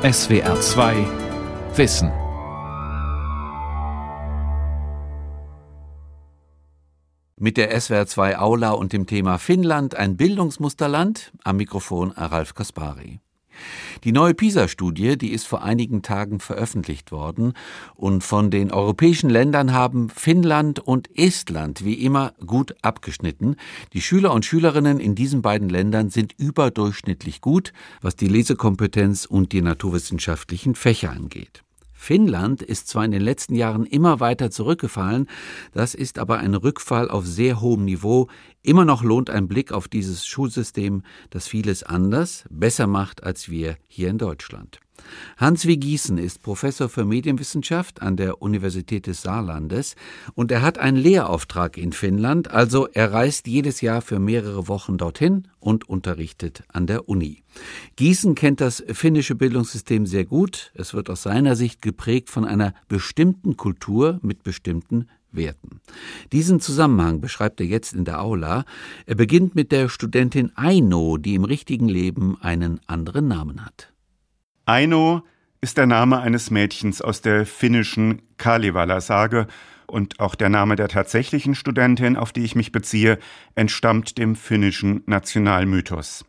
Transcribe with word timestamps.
SWR 0.00 0.60
2 0.60 0.94
Wissen. 1.74 2.12
Mit 7.36 7.56
der 7.56 7.80
SWR 7.80 8.06
2 8.06 8.38
Aula 8.38 8.70
und 8.70 8.92
dem 8.92 9.08
Thema 9.08 9.38
Finnland, 9.38 9.96
ein 9.96 10.16
Bildungsmusterland, 10.16 11.32
am 11.42 11.56
Mikrofon 11.56 12.12
Ralf 12.12 12.54
Kaspari. 12.54 13.18
Die 14.04 14.12
neue 14.12 14.34
PISA-Studie, 14.34 15.18
die 15.18 15.32
ist 15.32 15.46
vor 15.46 15.62
einigen 15.62 16.02
Tagen 16.02 16.40
veröffentlicht 16.40 17.12
worden 17.12 17.54
und 17.94 18.24
von 18.24 18.50
den 18.50 18.72
europäischen 18.72 19.30
Ländern 19.30 19.72
haben 19.72 20.08
Finnland 20.10 20.78
und 20.80 21.08
Estland 21.16 21.84
wie 21.84 21.94
immer 21.94 22.32
gut 22.44 22.74
abgeschnitten. 22.82 23.56
Die 23.92 24.02
Schüler 24.02 24.32
und 24.32 24.44
Schülerinnen 24.44 25.00
in 25.00 25.14
diesen 25.14 25.42
beiden 25.42 25.68
Ländern 25.68 26.10
sind 26.10 26.34
überdurchschnittlich 26.38 27.40
gut, 27.40 27.72
was 28.00 28.16
die 28.16 28.28
Lesekompetenz 28.28 29.24
und 29.24 29.52
die 29.52 29.62
naturwissenschaftlichen 29.62 30.74
Fächer 30.74 31.10
angeht. 31.10 31.62
Finnland 31.98 32.62
ist 32.62 32.86
zwar 32.86 33.04
in 33.04 33.10
den 33.10 33.20
letzten 33.20 33.56
Jahren 33.56 33.84
immer 33.84 34.20
weiter 34.20 34.52
zurückgefallen, 34.52 35.26
das 35.74 35.94
ist 35.94 36.20
aber 36.20 36.38
ein 36.38 36.54
Rückfall 36.54 37.10
auf 37.10 37.26
sehr 37.26 37.60
hohem 37.60 37.84
Niveau. 37.84 38.28
Immer 38.62 38.84
noch 38.84 39.02
lohnt 39.02 39.30
ein 39.30 39.48
Blick 39.48 39.72
auf 39.72 39.88
dieses 39.88 40.26
Schulsystem, 40.26 41.02
das 41.30 41.46
vieles 41.46 41.82
anders, 41.82 42.44
besser 42.50 42.86
macht 42.86 43.22
als 43.22 43.48
wir 43.48 43.76
hier 43.86 44.10
in 44.10 44.18
Deutschland. 44.18 44.80
Hans 45.36 45.66
W. 45.66 45.76
Gießen 45.76 46.18
ist 46.18 46.42
Professor 46.42 46.88
für 46.88 47.04
Medienwissenschaft 47.04 48.02
an 48.02 48.16
der 48.16 48.42
Universität 48.42 49.06
des 49.06 49.22
Saarlandes 49.22 49.94
und 50.34 50.50
er 50.50 50.62
hat 50.62 50.78
einen 50.78 50.96
Lehrauftrag 50.96 51.76
in 51.76 51.92
Finnland, 51.92 52.50
also 52.50 52.88
er 52.88 53.12
reist 53.12 53.46
jedes 53.46 53.80
Jahr 53.80 54.02
für 54.02 54.18
mehrere 54.18 54.66
Wochen 54.68 54.98
dorthin 54.98 55.48
und 55.60 55.88
unterrichtet 55.88 56.64
an 56.68 56.86
der 56.86 57.08
Uni. 57.08 57.42
Gießen 57.96 58.34
kennt 58.34 58.60
das 58.60 58.82
finnische 58.92 59.34
Bildungssystem 59.34 60.06
sehr 60.06 60.24
gut. 60.24 60.72
Es 60.74 60.94
wird 60.94 61.10
aus 61.10 61.22
seiner 61.22 61.56
Sicht 61.56 61.82
geprägt 61.82 62.30
von 62.30 62.44
einer 62.44 62.74
bestimmten 62.88 63.56
Kultur 63.56 64.18
mit 64.22 64.42
bestimmten 64.42 65.06
Werten. 65.30 65.80
Diesen 66.32 66.60
Zusammenhang 66.60 67.20
beschreibt 67.20 67.60
er 67.60 67.66
jetzt 67.66 67.92
in 67.94 68.04
der 68.04 68.20
Aula. 68.20 68.64
Er 69.06 69.14
beginnt 69.14 69.54
mit 69.54 69.72
der 69.72 69.88
Studentin 69.88 70.52
Aino, 70.54 71.16
die 71.16 71.34
im 71.34 71.44
richtigen 71.44 71.88
Leben 71.88 72.36
einen 72.40 72.80
anderen 72.86 73.28
Namen 73.28 73.64
hat. 73.64 73.92
Aino 74.64 75.22
ist 75.60 75.76
der 75.76 75.86
Name 75.86 76.20
eines 76.20 76.50
Mädchens 76.50 77.00
aus 77.00 77.20
der 77.20 77.46
finnischen 77.46 78.22
Kalevala-Sage 78.36 79.46
und 79.86 80.20
auch 80.20 80.34
der 80.34 80.50
Name 80.50 80.76
der 80.76 80.88
tatsächlichen 80.88 81.54
Studentin, 81.54 82.16
auf 82.16 82.32
die 82.32 82.44
ich 82.44 82.54
mich 82.54 82.72
beziehe, 82.72 83.18
entstammt 83.54 84.18
dem 84.18 84.36
finnischen 84.36 85.02
Nationalmythos. 85.06 86.24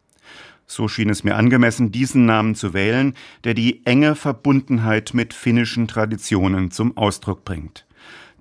So 0.66 0.88
schien 0.88 1.10
es 1.10 1.24
mir 1.24 1.36
angemessen, 1.36 1.92
diesen 1.92 2.26
Namen 2.26 2.56
zu 2.56 2.74
wählen, 2.74 3.16
der 3.44 3.56
die 3.56 3.86
enge 3.86 4.16
Verbundenheit 4.16 5.14
mit 5.14 5.34
finnischen 5.34 5.88
Traditionen 5.88 6.70
zum 6.72 6.96
Ausdruck 6.96 7.44
bringt. 7.44 7.86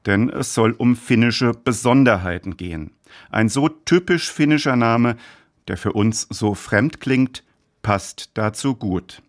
Denn 0.07 0.29
es 0.29 0.55
soll 0.55 0.73
um 0.73 0.97
finnische 0.97 1.53
Besonderheiten 1.53 2.57
gehen. 2.57 2.93
Ein 3.31 3.49
so 3.49 3.69
typisch 3.69 4.31
finnischer 4.31 4.77
Name, 4.77 5.17
der 5.67 5.77
für 5.77 5.93
uns 5.93 6.27
so 6.31 6.55
fremd 6.55 7.01
klingt, 7.01 7.45
passt 7.83 8.31
dazu 8.35 8.75
gut. 8.75 9.23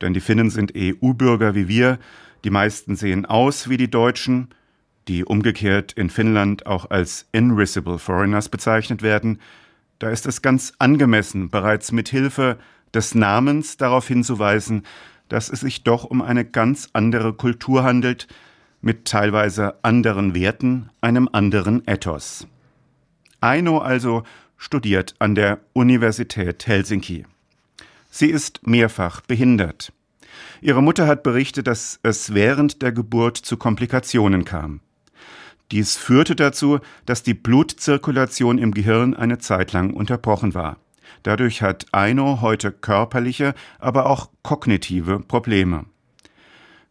Denn 0.00 0.14
die 0.14 0.20
Finnen 0.20 0.50
sind 0.50 0.72
EU-Bürger 0.76 1.54
wie 1.54 1.68
wir, 1.68 1.98
die 2.44 2.50
meisten 2.50 2.96
sehen 2.96 3.24
aus 3.24 3.68
wie 3.68 3.76
die 3.76 3.90
Deutschen, 3.90 4.48
die 5.08 5.24
umgekehrt 5.24 5.92
in 5.92 6.10
Finnland 6.10 6.66
auch 6.66 6.90
als 6.90 7.28
Invisible 7.32 7.98
Foreigners 7.98 8.48
bezeichnet 8.48 9.02
werden, 9.02 9.38
da 9.98 10.10
ist 10.10 10.26
es 10.26 10.42
ganz 10.42 10.72
angemessen, 10.78 11.50
bereits 11.50 11.92
mit 11.92 12.08
Hilfe 12.08 12.58
des 12.92 13.14
Namens 13.14 13.76
darauf 13.76 14.06
hinzuweisen, 14.08 14.82
dass 15.28 15.48
es 15.48 15.60
sich 15.60 15.84
doch 15.84 16.04
um 16.04 16.20
eine 16.20 16.44
ganz 16.44 16.90
andere 16.92 17.32
Kultur 17.32 17.84
handelt, 17.84 18.26
mit 18.84 19.06
teilweise 19.06 19.82
anderen 19.82 20.34
Werten, 20.34 20.90
einem 21.00 21.28
anderen 21.32 21.82
Ethos. 21.86 22.46
Aino 23.40 23.78
also 23.78 24.24
studiert 24.58 25.14
an 25.18 25.34
der 25.34 25.60
Universität 25.72 26.66
Helsinki. 26.66 27.24
Sie 28.10 28.28
ist 28.28 28.66
mehrfach 28.66 29.22
behindert. 29.22 29.92
Ihre 30.60 30.82
Mutter 30.82 31.06
hat 31.06 31.22
berichtet, 31.22 31.66
dass 31.66 31.98
es 32.02 32.34
während 32.34 32.82
der 32.82 32.92
Geburt 32.92 33.38
zu 33.38 33.56
Komplikationen 33.56 34.44
kam. 34.44 34.80
Dies 35.70 35.96
führte 35.96 36.36
dazu, 36.36 36.78
dass 37.06 37.22
die 37.22 37.34
Blutzirkulation 37.34 38.58
im 38.58 38.72
Gehirn 38.72 39.14
eine 39.14 39.38
Zeit 39.38 39.72
lang 39.72 39.94
unterbrochen 39.94 40.52
war. 40.52 40.76
Dadurch 41.22 41.62
hat 41.62 41.86
Aino 41.92 42.42
heute 42.42 42.70
körperliche, 42.70 43.54
aber 43.78 44.06
auch 44.06 44.28
kognitive 44.42 45.20
Probleme. 45.20 45.86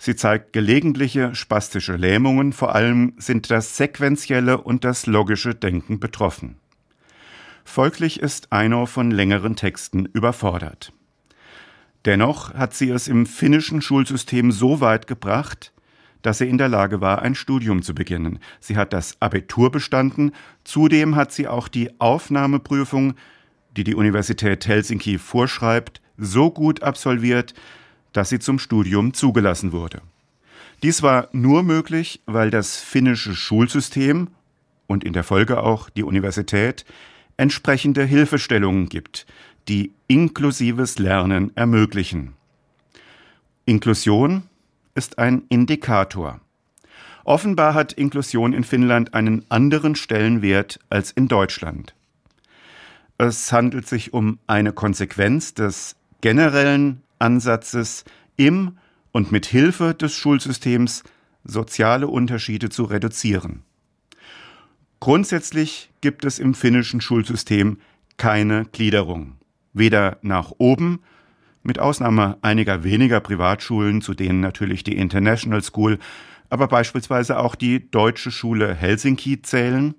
Sie 0.06 0.18
zeigt 0.18 0.52
gelegentliche 0.52 1.34
spastische 1.34 1.96
Lähmungen, 1.96 2.52
vor 2.52 2.76
allem 2.76 3.14
sind 3.16 3.50
das 3.50 3.78
sequentielle 3.78 4.58
und 4.58 4.84
das 4.84 5.06
logische 5.06 5.56
Denken 5.56 6.02
betroffen. 6.02 6.58
Folglich 7.64 8.20
ist 8.20 8.52
Aino 8.52 8.86
von 8.86 9.12
längeren 9.12 9.56
Texten 9.56 10.06
überfordert. 10.08 10.92
Dennoch 12.04 12.54
hat 12.54 12.74
sie 12.74 12.90
es 12.90 13.08
im 13.08 13.26
finnischen 13.26 13.82
Schulsystem 13.82 14.52
so 14.52 14.82
weit 14.82 15.08
gebracht, 15.08 15.72
dass 16.22 16.40
sie 16.40 16.50
in 16.50 16.58
der 16.58 16.68
Lage 16.68 17.00
war, 17.00 17.22
ein 17.22 17.34
Studium 17.34 17.82
zu 17.82 17.96
beginnen. 17.96 18.40
Sie 18.60 18.76
hat 18.76 18.92
das 18.92 19.16
Abitur 19.22 19.72
bestanden, 19.72 20.34
zudem 20.66 21.16
hat 21.16 21.32
sie 21.32 21.48
auch 21.48 21.70
die 21.70 21.98
Aufnahmeprüfung, 22.02 23.14
die 23.78 23.86
die 23.86 23.96
Universität 23.96 24.68
Helsinki 24.68 25.18
vorschreibt, 25.18 26.02
so 26.18 26.52
gut 26.52 26.84
absolviert, 26.84 27.54
dass 28.14 28.30
sie 28.30 28.40
zum 28.40 28.60
Studium 28.60 29.14
zugelassen 29.14 29.72
wurde. 29.72 30.02
Dies 30.82 31.02
war 31.02 31.30
nur 31.32 31.64
möglich, 31.64 32.22
weil 32.26 32.50
das 32.50 32.78
finnische 32.78 33.36
Schulsystem 33.36 34.30
und 34.88 35.04
in 35.04 35.14
der 35.14 35.24
Folge 35.24 35.62
auch 35.62 35.90
die 35.90 36.04
Universität 36.04 36.86
entsprechende 37.38 38.04
Hilfestellungen 38.04 38.90
gibt, 38.90 39.26
die 39.68 39.94
inklusives 40.08 41.00
Lernen 41.00 41.56
ermöglichen. 41.56 42.34
Inklusion 43.66 44.44
ist 44.94 45.20
ein 45.20 45.44
Indikator. 45.50 46.42
Offenbar 47.24 47.74
hat 47.74 47.94
Inklusion 47.94 48.52
in 48.52 48.66
Finnland 48.66 49.14
einen 49.14 49.46
anderen 49.50 49.96
Stellenwert 49.96 50.80
als 50.90 51.12
in 51.12 51.30
Deutschland. 51.30 51.96
Es 53.18 53.54
handelt 53.54 53.88
sich 53.88 54.14
um 54.14 54.40
eine 54.48 54.74
Konsequenz 54.74 55.54
des 55.54 55.96
generellen 56.20 57.03
Ansatzes, 57.20 58.06
im 58.36 58.78
und 59.12 59.32
mit 59.32 59.46
Hilfe 59.46 59.94
des 59.94 60.14
Schulsystems 60.14 61.04
soziale 61.44 62.08
Unterschiede 62.08 62.70
zu 62.70 62.84
reduzieren. 62.86 63.64
Grundsätzlich 65.00 65.92
gibt 66.02 66.26
es 66.26 66.40
im 66.40 66.54
finnischen 66.54 67.02
Schulsystem 67.02 67.80
keine 68.18 68.66
Gliederung 68.66 69.36
weder 69.74 70.18
nach 70.22 70.52
oben, 70.58 71.02
mit 71.64 71.80
Ausnahme 71.80 72.38
einiger 72.42 72.84
weniger 72.84 73.20
Privatschulen, 73.20 74.02
zu 74.02 74.14
denen 74.14 74.40
natürlich 74.40 74.84
die 74.84 74.98
International 74.98 75.62
School, 75.64 76.00
aber 76.50 76.68
beispielsweise 76.68 77.40
auch 77.40 77.56
die 77.56 77.90
Deutsche 77.90 78.32
Schule 78.32 78.74
Helsinki 78.76 79.42
zählen, 79.42 79.96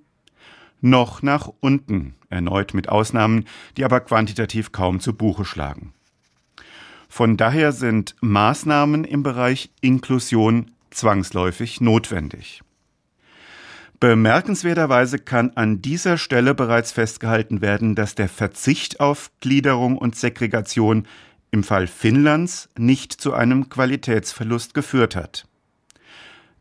noch 0.81 1.23
nach 1.23 1.51
unten, 1.61 2.15
erneut 2.29 2.75
mit 2.75 2.89
Ausnahmen, 2.89 3.47
die 3.77 3.85
aber 3.85 4.01
quantitativ 4.01 4.73
kaum 4.73 5.01
zu 5.01 5.15
Buche 5.15 5.45
schlagen. 5.45 5.95
Von 7.15 7.37
daher 7.37 7.71
sind 7.71 8.17
Maßnahmen 8.23 9.05
im 9.05 9.23
Bereich 9.23 9.71
Inklusion 9.81 10.73
zwangsläufig 10.91 11.81
notwendig. 11.81 12.63
Bemerkenswerterweise 14.01 15.21
kann 15.21 15.53
an 15.55 15.81
dieser 15.81 16.19
Stelle 16.19 16.57
bereits 16.57 16.91
festgehalten 16.91 17.61
werden, 17.61 17.95
dass 17.95 18.17
der 18.17 18.29
Verzicht 18.29 18.99
auf 18.99 19.31
Gliederung 19.39 19.97
und 19.97 20.17
Segregation 20.17 21.07
im 21.53 21.63
Fall 21.63 21.87
Finnlands 21.87 22.69
nicht 22.77 23.13
zu 23.13 23.33
einem 23.33 23.69
Qualitätsverlust 23.69 24.75
geführt 24.75 25.15
hat. 25.15 25.47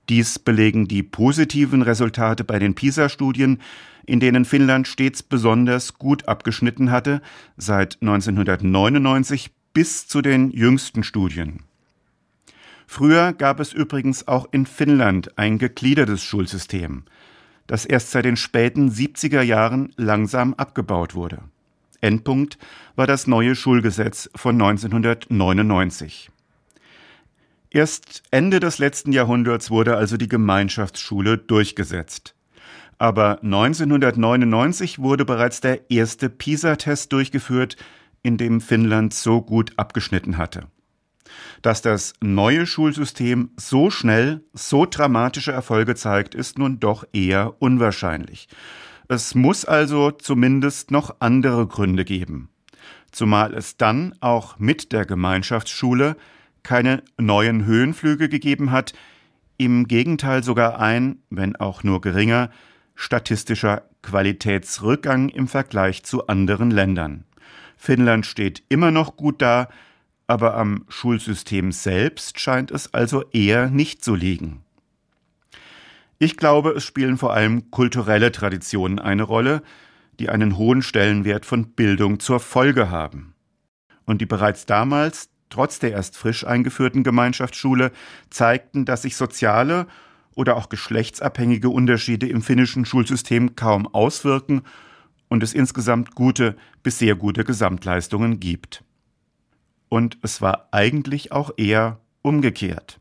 Dies 0.07 0.37
belegen 0.37 0.87
die 0.87 1.01
positiven 1.01 1.81
Resultate 1.81 2.43
bei 2.43 2.59
den 2.59 2.75
PISA-Studien, 2.75 3.59
in 4.05 4.19
denen 4.19 4.45
Finnland 4.45 4.87
stets 4.87 5.23
besonders 5.23 5.95
gut 5.95 6.27
abgeschnitten 6.27 6.91
hatte, 6.91 7.23
seit 7.57 7.97
1999 8.03 9.49
bis 9.73 10.07
zu 10.07 10.21
den 10.21 10.51
jüngsten 10.51 11.03
Studien. 11.03 11.63
Früher 12.85 13.33
gab 13.33 13.59
es 13.59 13.73
übrigens 13.73 14.27
auch 14.27 14.47
in 14.51 14.65
Finnland 14.65 15.37
ein 15.37 15.57
gegliedertes 15.57 16.23
Schulsystem 16.23 17.05
das 17.67 17.85
erst 17.85 18.11
seit 18.11 18.25
den 18.25 18.37
späten 18.37 18.89
70er 18.89 19.41
Jahren 19.41 19.93
langsam 19.95 20.53
abgebaut 20.53 21.15
wurde. 21.15 21.39
Endpunkt 22.01 22.57
war 22.95 23.07
das 23.07 23.27
neue 23.27 23.55
Schulgesetz 23.55 24.29
von 24.35 24.61
1999. 24.61 26.29
Erst 27.69 28.23
Ende 28.29 28.59
des 28.59 28.77
letzten 28.77 29.13
Jahrhunderts 29.13 29.71
wurde 29.71 29.95
also 29.95 30.17
die 30.17 30.27
Gemeinschaftsschule 30.27 31.37
durchgesetzt. 31.37 32.35
Aber 32.99 33.41
1999 33.41 34.99
wurde 34.99 35.25
bereits 35.25 35.61
der 35.61 35.89
erste 35.89 36.29
PISA-Test 36.29 37.11
durchgeführt, 37.11 37.77
in 38.23 38.37
dem 38.37 38.61
Finnland 38.61 39.13
so 39.13 39.41
gut 39.41 39.73
abgeschnitten 39.77 40.37
hatte. 40.37 40.67
Dass 41.61 41.81
das 41.81 42.13
neue 42.21 42.65
Schulsystem 42.65 43.51
so 43.57 43.89
schnell, 43.89 44.43
so 44.53 44.85
dramatische 44.85 45.51
Erfolge 45.51 45.95
zeigt, 45.95 46.35
ist 46.35 46.57
nun 46.57 46.79
doch 46.79 47.05
eher 47.13 47.61
unwahrscheinlich. 47.61 48.47
Es 49.07 49.35
muss 49.35 49.65
also 49.65 50.11
zumindest 50.11 50.91
noch 50.91 51.17
andere 51.19 51.67
Gründe 51.67 52.05
geben. 52.05 52.49
Zumal 53.11 53.53
es 53.53 53.77
dann 53.77 54.15
auch 54.21 54.57
mit 54.57 54.91
der 54.91 55.05
Gemeinschaftsschule 55.05 56.15
keine 56.63 57.03
neuen 57.17 57.65
Höhenflüge 57.65 58.29
gegeben 58.29 58.71
hat, 58.71 58.93
im 59.57 59.87
Gegenteil 59.87 60.43
sogar 60.43 60.79
ein, 60.79 61.19
wenn 61.29 61.55
auch 61.55 61.83
nur 61.83 62.01
geringer, 62.01 62.49
statistischer 62.95 63.83
Qualitätsrückgang 64.01 65.29
im 65.29 65.47
Vergleich 65.47 66.03
zu 66.03 66.27
anderen 66.27 66.71
Ländern. 66.71 67.25
Finnland 67.83 68.25
steht 68.25 68.63
immer 68.69 68.91
noch 68.91 69.17
gut 69.17 69.41
da, 69.41 69.67
aber 70.25 70.55
am 70.55 70.85
Schulsystem 70.87 71.73
selbst 71.73 72.39
scheint 72.39 72.71
es 72.71 72.93
also 72.93 73.25
eher 73.33 73.69
nicht 73.69 74.05
zu 74.05 74.15
liegen. 74.15 74.63
Ich 76.17 76.37
glaube, 76.37 76.69
es 76.69 76.85
spielen 76.85 77.17
vor 77.17 77.33
allem 77.33 77.71
kulturelle 77.71 78.31
Traditionen 78.31 78.99
eine 78.99 79.23
Rolle, 79.23 79.63
die 80.17 80.29
einen 80.29 80.55
hohen 80.57 80.81
Stellenwert 80.81 81.45
von 81.45 81.73
Bildung 81.73 82.21
zur 82.21 82.39
Folge 82.39 82.89
haben. 82.89 83.35
Und 84.05 84.21
die 84.21 84.27
bereits 84.27 84.65
damals, 84.65 85.27
trotz 85.49 85.79
der 85.79 85.91
erst 85.91 86.15
frisch 86.15 86.47
eingeführten 86.47 87.03
Gemeinschaftsschule, 87.03 87.91
zeigten, 88.29 88.85
dass 88.85 89.01
sich 89.01 89.17
soziale 89.17 89.87
oder 90.35 90.55
auch 90.55 90.69
geschlechtsabhängige 90.69 91.67
Unterschiede 91.67 92.29
im 92.29 92.43
finnischen 92.43 92.85
Schulsystem 92.85 93.57
kaum 93.57 93.93
auswirken 93.93 94.61
und 95.33 95.41
es 95.41 95.55
insgesamt 95.55 96.13
gute 96.13 96.55
bis 96.83 96.99
sehr 96.99 97.15
gute 97.15 97.43
Gesamtleistungen 97.43 98.39
gibt. 98.39 98.83
Und 99.89 100.19
es 100.21 100.43
war 100.43 100.67
eigentlich 100.69 101.31
auch 101.31 101.49
eher 101.57 101.99
umgekehrt. 102.21 102.99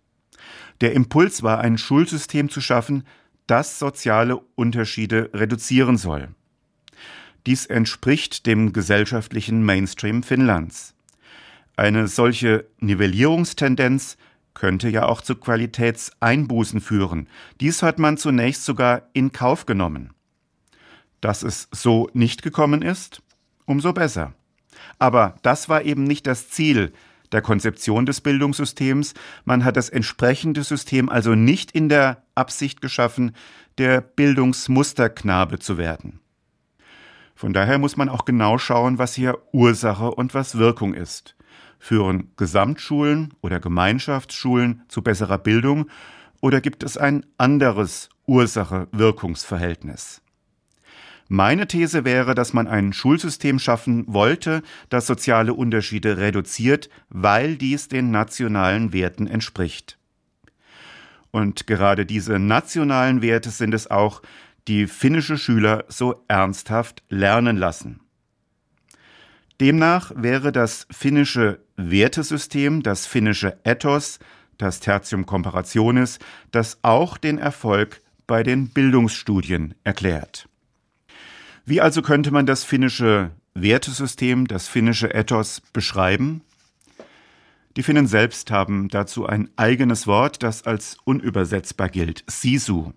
Der 0.80 0.94
Impuls 0.94 1.42
war, 1.42 1.58
ein 1.58 1.76
Schulsystem 1.76 2.48
zu 2.48 2.62
schaffen, 2.62 3.04
das 3.46 3.78
soziale 3.78 4.38
Unterschiede 4.54 5.28
reduzieren 5.34 5.98
soll. 5.98 6.30
Dies 7.44 7.66
entspricht 7.66 8.46
dem 8.46 8.72
gesellschaftlichen 8.72 9.62
Mainstream 9.62 10.22
Finnlands. 10.22 10.94
Eine 11.76 12.08
solche 12.08 12.64
Nivellierungstendenz 12.80 14.16
könnte 14.54 14.88
ja 14.88 15.04
auch 15.04 15.20
zu 15.20 15.34
Qualitätseinbußen 15.34 16.80
führen. 16.80 17.28
Dies 17.60 17.82
hat 17.82 17.98
man 17.98 18.16
zunächst 18.16 18.64
sogar 18.64 19.10
in 19.12 19.32
Kauf 19.32 19.66
genommen. 19.66 20.14
Dass 21.22 21.42
es 21.42 21.68
so 21.70 22.10
nicht 22.12 22.42
gekommen 22.42 22.82
ist, 22.82 23.22
umso 23.64 23.94
besser. 23.94 24.34
Aber 24.98 25.36
das 25.40 25.70
war 25.70 25.82
eben 25.82 26.04
nicht 26.04 26.26
das 26.26 26.50
Ziel 26.50 26.92
der 27.32 27.40
Konzeption 27.40 28.04
des 28.04 28.20
Bildungssystems. 28.20 29.14
Man 29.44 29.64
hat 29.64 29.76
das 29.76 29.88
entsprechende 29.88 30.62
System 30.62 31.08
also 31.08 31.34
nicht 31.34 31.72
in 31.72 31.88
der 31.88 32.22
Absicht 32.34 32.82
geschaffen, 32.82 33.34
der 33.78 34.02
Bildungsmusterknabe 34.02 35.58
zu 35.58 35.78
werden. 35.78 36.20
Von 37.34 37.52
daher 37.52 37.78
muss 37.78 37.96
man 37.96 38.08
auch 38.08 38.24
genau 38.24 38.58
schauen, 38.58 38.98
was 38.98 39.14
hier 39.14 39.38
Ursache 39.52 40.10
und 40.12 40.34
was 40.34 40.58
Wirkung 40.58 40.94
ist. 40.94 41.34
Führen 41.78 42.30
Gesamtschulen 42.36 43.34
oder 43.40 43.58
Gemeinschaftsschulen 43.58 44.82
zu 44.88 45.02
besserer 45.02 45.38
Bildung 45.38 45.86
oder 46.40 46.60
gibt 46.60 46.84
es 46.84 46.96
ein 46.96 47.26
anderes 47.38 48.08
Ursache-Wirkungsverhältnis? 48.26 50.21
Meine 51.34 51.66
These 51.66 52.04
wäre, 52.04 52.34
dass 52.34 52.52
man 52.52 52.68
ein 52.68 52.92
Schulsystem 52.92 53.58
schaffen 53.58 54.04
wollte, 54.06 54.62
das 54.90 55.06
soziale 55.06 55.54
Unterschiede 55.54 56.18
reduziert, 56.18 56.90
weil 57.08 57.56
dies 57.56 57.88
den 57.88 58.10
nationalen 58.10 58.92
Werten 58.92 59.26
entspricht. 59.26 59.96
Und 61.30 61.66
gerade 61.66 62.04
diese 62.04 62.38
nationalen 62.38 63.22
Werte 63.22 63.48
sind 63.48 63.72
es 63.72 63.90
auch, 63.90 64.20
die 64.68 64.86
finnische 64.86 65.38
Schüler 65.38 65.86
so 65.88 66.22
ernsthaft 66.28 67.02
lernen 67.08 67.56
lassen. 67.56 68.00
Demnach 69.58 70.12
wäre 70.14 70.52
das 70.52 70.86
finnische 70.90 71.60
Wertesystem, 71.76 72.82
das 72.82 73.06
finnische 73.06 73.56
Ethos, 73.64 74.18
das 74.58 74.80
Tertium 74.80 75.24
Comparationis, 75.24 76.18
das 76.50 76.78
auch 76.82 77.16
den 77.16 77.38
Erfolg 77.38 78.02
bei 78.26 78.42
den 78.42 78.68
Bildungsstudien 78.68 79.74
erklärt. 79.82 80.46
Wie 81.64 81.80
also 81.80 82.02
könnte 82.02 82.32
man 82.32 82.46
das 82.46 82.64
finnische 82.64 83.30
Wertesystem, 83.54 84.48
das 84.48 84.66
finnische 84.66 85.14
Ethos 85.14 85.62
beschreiben? 85.72 86.42
Die 87.76 87.84
Finnen 87.84 88.06
selbst 88.06 88.50
haben 88.50 88.88
dazu 88.88 89.26
ein 89.26 89.48
eigenes 89.56 90.06
Wort, 90.06 90.42
das 90.42 90.64
als 90.64 90.96
unübersetzbar 91.04 91.88
gilt, 91.88 92.24
Sisu. 92.26 92.92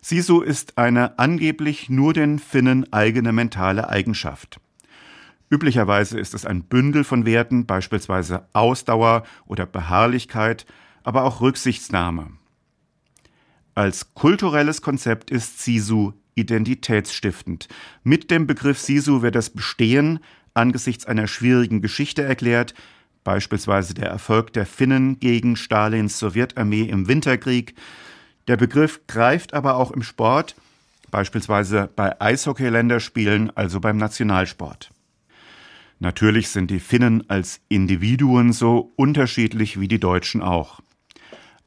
Sisu 0.00 0.40
ist 0.40 0.78
eine 0.78 1.18
angeblich 1.18 1.90
nur 1.90 2.14
den 2.14 2.38
Finnen 2.38 2.90
eigene 2.92 3.32
mentale 3.32 3.88
Eigenschaft. 3.88 4.60
Üblicherweise 5.50 6.20
ist 6.20 6.34
es 6.34 6.46
ein 6.46 6.62
Bündel 6.62 7.04
von 7.04 7.26
Werten, 7.26 7.66
beispielsweise 7.66 8.46
Ausdauer 8.52 9.24
oder 9.46 9.66
Beharrlichkeit, 9.66 10.66
aber 11.02 11.24
auch 11.24 11.40
Rücksichtsnahme. 11.40 12.30
Als 13.74 14.14
kulturelles 14.14 14.82
Konzept 14.82 15.30
ist 15.30 15.60
Sisu 15.60 16.12
identitätsstiftend. 16.38 17.68
Mit 18.04 18.30
dem 18.30 18.46
Begriff 18.46 18.78
Sisu 18.78 19.22
wird 19.22 19.34
das 19.34 19.50
Bestehen 19.50 20.20
angesichts 20.54 21.06
einer 21.06 21.26
schwierigen 21.26 21.80
Geschichte 21.80 22.22
erklärt, 22.22 22.74
beispielsweise 23.24 23.94
der 23.94 24.08
Erfolg 24.08 24.52
der 24.52 24.66
Finnen 24.66 25.20
gegen 25.20 25.56
Stalins 25.56 26.18
Sowjetarmee 26.18 26.84
im 26.84 27.08
Winterkrieg. 27.08 27.74
Der 28.46 28.56
Begriff 28.56 29.00
greift 29.06 29.54
aber 29.54 29.76
auch 29.76 29.90
im 29.90 30.02
Sport, 30.02 30.56
beispielsweise 31.10 31.90
bei 31.94 32.20
Eishockey-Länderspielen, 32.20 33.54
also 33.56 33.80
beim 33.80 33.98
Nationalsport. 33.98 34.90
Natürlich 36.00 36.48
sind 36.48 36.70
die 36.70 36.80
Finnen 36.80 37.28
als 37.28 37.60
Individuen 37.68 38.52
so 38.52 38.92
unterschiedlich 38.96 39.80
wie 39.80 39.88
die 39.88 39.98
Deutschen 39.98 40.42
auch. 40.42 40.80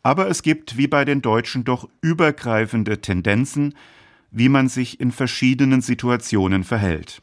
Aber 0.04 0.30
es 0.30 0.42
gibt 0.42 0.78
wie 0.78 0.88
bei 0.88 1.06
den 1.06 1.22
Deutschen 1.22 1.64
doch 1.64 1.88
übergreifende 2.02 3.02
Tendenzen, 3.02 3.76
wie 4.31 4.50
man 4.50 4.69
sich 4.69 5.00
in 5.00 5.12
verschiedenen 5.12 5.81
Situationen 5.81 6.63
verhält. 6.63 7.22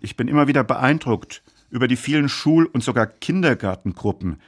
Ich 0.00 0.16
bin 0.16 0.28
immer 0.28 0.46
wieder 0.46 0.64
beeindruckt 0.64 1.42
über 1.70 1.88
die 1.88 1.96
vielen 1.96 2.28
Schul- 2.28 2.66
und 2.66 2.82
sogar 2.82 3.06
Kindergartengruppen, 3.06 4.40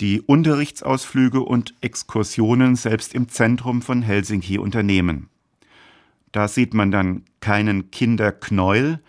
die 0.00 0.20
Unterrichtsausflüge 0.20 1.40
und 1.40 1.74
Exkursionen 1.80 2.74
selbst 2.74 3.14
im 3.14 3.28
Zentrum 3.28 3.80
von 3.80 4.02
Helsinki 4.02 4.58
unternehmen. 4.58 5.28
Da 6.32 6.48
sieht 6.48 6.74
man 6.74 6.90
dann 6.90 7.22
keinen 7.38 7.92
Kinderknäuel, 7.92 9.00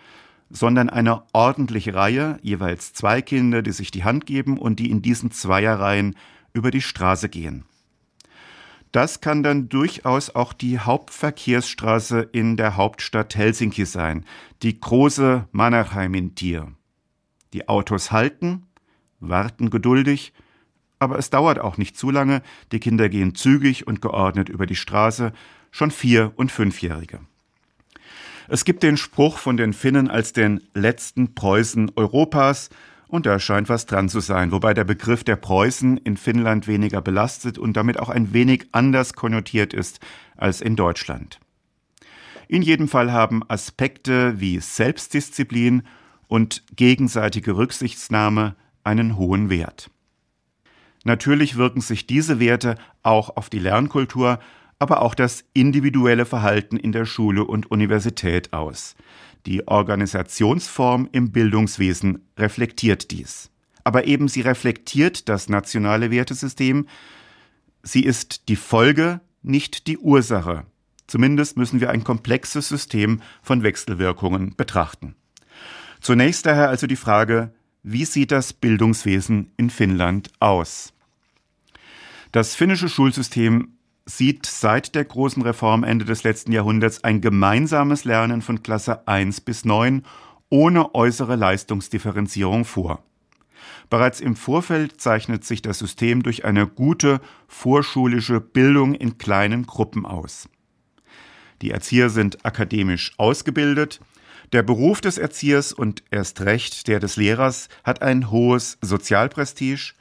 sondern 0.48 0.88
eine 0.88 1.24
ordentliche 1.32 1.94
Reihe, 1.94 2.38
jeweils 2.40 2.92
zwei 2.92 3.20
Kinder, 3.20 3.62
die 3.62 3.72
sich 3.72 3.90
die 3.90 4.04
Hand 4.04 4.26
geben 4.26 4.58
und 4.58 4.78
die 4.78 4.90
in 4.90 5.02
diesen 5.02 5.32
Zweierreihen 5.32 6.14
über 6.52 6.70
die 6.70 6.80
Straße 6.80 7.28
gehen. 7.28 7.64
Das 8.92 9.20
kann 9.20 9.42
dann 9.42 9.68
durchaus 9.68 10.34
auch 10.34 10.52
die 10.52 10.78
Hauptverkehrsstraße 10.78 12.20
in 12.32 12.56
der 12.56 12.76
Hauptstadt 12.76 13.36
Helsinki 13.36 13.84
sein, 13.84 14.24
die 14.62 14.80
große 14.80 15.48
Mannerheimin-Tier. 15.52 16.72
Die 17.52 17.68
Autos 17.68 18.10
halten, 18.10 18.66
warten 19.20 19.70
geduldig, 19.70 20.32
aber 20.98 21.18
es 21.18 21.30
dauert 21.30 21.58
auch 21.58 21.76
nicht 21.76 21.96
zu 21.96 22.10
lange, 22.10 22.42
die 22.72 22.80
Kinder 22.80 23.08
gehen 23.08 23.34
zügig 23.34 23.86
und 23.86 24.00
geordnet 24.00 24.48
über 24.48 24.66
die 24.66 24.76
Straße, 24.76 25.32
schon 25.70 25.90
Vier- 25.90 26.32
und 26.36 26.50
Fünfjährige. 26.50 27.20
Es 28.48 28.64
gibt 28.64 28.82
den 28.82 28.96
Spruch 28.96 29.38
von 29.38 29.56
den 29.56 29.72
Finnen 29.72 30.08
als 30.08 30.32
den 30.32 30.62
letzten 30.72 31.34
Preußen 31.34 31.92
Europas, 31.96 32.70
und 33.08 33.26
da 33.26 33.38
scheint 33.38 33.68
was 33.68 33.86
dran 33.86 34.08
zu 34.08 34.20
sein, 34.20 34.52
wobei 34.52 34.74
der 34.74 34.84
Begriff 34.84 35.24
der 35.24 35.36
Preußen 35.36 35.96
in 35.98 36.16
Finnland 36.16 36.66
weniger 36.66 37.00
belastet 37.00 37.58
und 37.58 37.76
damit 37.76 37.98
auch 37.98 38.08
ein 38.08 38.32
wenig 38.32 38.66
anders 38.72 39.14
konnotiert 39.14 39.74
ist 39.74 40.00
als 40.36 40.60
in 40.60 40.76
Deutschland. 40.76 41.40
In 42.48 42.62
jedem 42.62 42.88
Fall 42.88 43.12
haben 43.12 43.42
Aspekte 43.48 44.40
wie 44.40 44.60
Selbstdisziplin 44.60 45.82
und 46.28 46.62
gegenseitige 46.74 47.56
Rücksichtsnahme 47.56 48.54
einen 48.84 49.16
hohen 49.16 49.50
Wert. 49.50 49.90
Natürlich 51.04 51.56
wirken 51.56 51.80
sich 51.80 52.06
diese 52.06 52.40
Werte 52.40 52.76
auch 53.02 53.36
auf 53.36 53.48
die 53.48 53.58
Lernkultur, 53.58 54.40
aber 54.78 55.02
auch 55.02 55.14
das 55.14 55.44
individuelle 55.54 56.26
Verhalten 56.26 56.76
in 56.76 56.92
der 56.92 57.04
Schule 57.04 57.44
und 57.44 57.70
Universität 57.70 58.52
aus. 58.52 58.96
Die 59.46 59.68
Organisationsform 59.68 61.08
im 61.12 61.30
Bildungswesen 61.30 62.26
reflektiert 62.36 63.12
dies. 63.12 63.50
Aber 63.84 64.06
eben 64.06 64.26
sie 64.26 64.40
reflektiert 64.40 65.28
das 65.28 65.48
nationale 65.48 66.10
Wertesystem. 66.10 66.86
Sie 67.84 68.02
ist 68.02 68.48
die 68.48 68.56
Folge, 68.56 69.20
nicht 69.42 69.86
die 69.86 69.98
Ursache. 69.98 70.66
Zumindest 71.06 71.56
müssen 71.56 71.80
wir 71.80 71.90
ein 71.90 72.02
komplexes 72.02 72.68
System 72.68 73.22
von 73.40 73.62
Wechselwirkungen 73.62 74.56
betrachten. 74.56 75.14
Zunächst 76.00 76.46
daher 76.46 76.68
also 76.68 76.88
die 76.88 76.96
Frage, 76.96 77.54
wie 77.84 78.04
sieht 78.04 78.32
das 78.32 78.52
Bildungswesen 78.52 79.52
in 79.56 79.70
Finnland 79.70 80.30
aus? 80.40 80.92
Das 82.32 82.56
finnische 82.56 82.88
Schulsystem 82.88 83.75
sieht 84.06 84.46
seit 84.46 84.94
der 84.94 85.04
großen 85.04 85.42
Reform 85.42 85.82
Ende 85.82 86.04
des 86.04 86.22
letzten 86.22 86.52
Jahrhunderts 86.52 87.02
ein 87.04 87.20
gemeinsames 87.20 88.04
Lernen 88.04 88.40
von 88.40 88.62
Klasse 88.62 89.06
1 89.06 89.40
bis 89.40 89.64
9 89.64 90.04
ohne 90.48 90.94
äußere 90.94 91.34
Leistungsdifferenzierung 91.34 92.64
vor. 92.64 93.02
Bereits 93.90 94.20
im 94.20 94.36
Vorfeld 94.36 95.00
zeichnet 95.00 95.44
sich 95.44 95.60
das 95.60 95.80
System 95.80 96.22
durch 96.22 96.44
eine 96.44 96.66
gute 96.68 97.20
vorschulische 97.48 98.40
Bildung 98.40 98.94
in 98.94 99.18
kleinen 99.18 99.66
Gruppen 99.66 100.06
aus. 100.06 100.48
Die 101.62 101.70
Erzieher 101.70 102.10
sind 102.10 102.44
akademisch 102.44 103.12
ausgebildet, 103.16 104.00
der 104.52 104.62
Beruf 104.62 105.00
des 105.00 105.18
Erziehers 105.18 105.72
und 105.72 106.04
erst 106.10 106.42
recht 106.42 106.86
der 106.86 107.00
des 107.00 107.16
Lehrers 107.16 107.68
hat 107.82 108.02
ein 108.02 108.30
hohes 108.30 108.78
Sozialprestige 108.80 109.94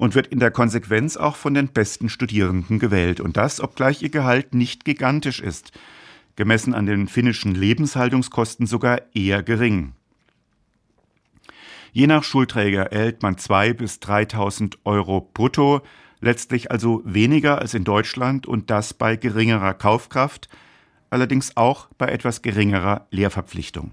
und 0.00 0.14
wird 0.14 0.28
in 0.28 0.38
der 0.38 0.50
Konsequenz 0.50 1.18
auch 1.18 1.36
von 1.36 1.52
den 1.52 1.68
besten 1.68 2.08
Studierenden 2.08 2.78
gewählt. 2.78 3.20
Und 3.20 3.36
das, 3.36 3.60
obgleich 3.60 4.00
ihr 4.02 4.08
Gehalt 4.08 4.54
nicht 4.54 4.86
gigantisch 4.86 5.40
ist, 5.40 5.72
gemessen 6.36 6.72
an 6.72 6.86
den 6.86 7.06
finnischen 7.06 7.54
Lebenshaltungskosten 7.54 8.66
sogar 8.66 9.02
eher 9.12 9.42
gering. 9.42 9.92
Je 11.92 12.06
nach 12.06 12.24
Schulträger 12.24 12.90
erhält 12.92 13.22
man 13.22 13.36
2.000 13.36 13.74
bis 13.74 13.96
3.000 13.98 14.78
Euro 14.84 15.20
brutto, 15.34 15.82
letztlich 16.22 16.70
also 16.70 17.02
weniger 17.04 17.58
als 17.58 17.74
in 17.74 17.84
Deutschland 17.84 18.46
und 18.46 18.70
das 18.70 18.94
bei 18.94 19.16
geringerer 19.16 19.74
Kaufkraft, 19.74 20.48
allerdings 21.10 21.58
auch 21.58 21.88
bei 21.98 22.06
etwas 22.06 22.40
geringerer 22.40 23.06
Lehrverpflichtung. 23.10 23.90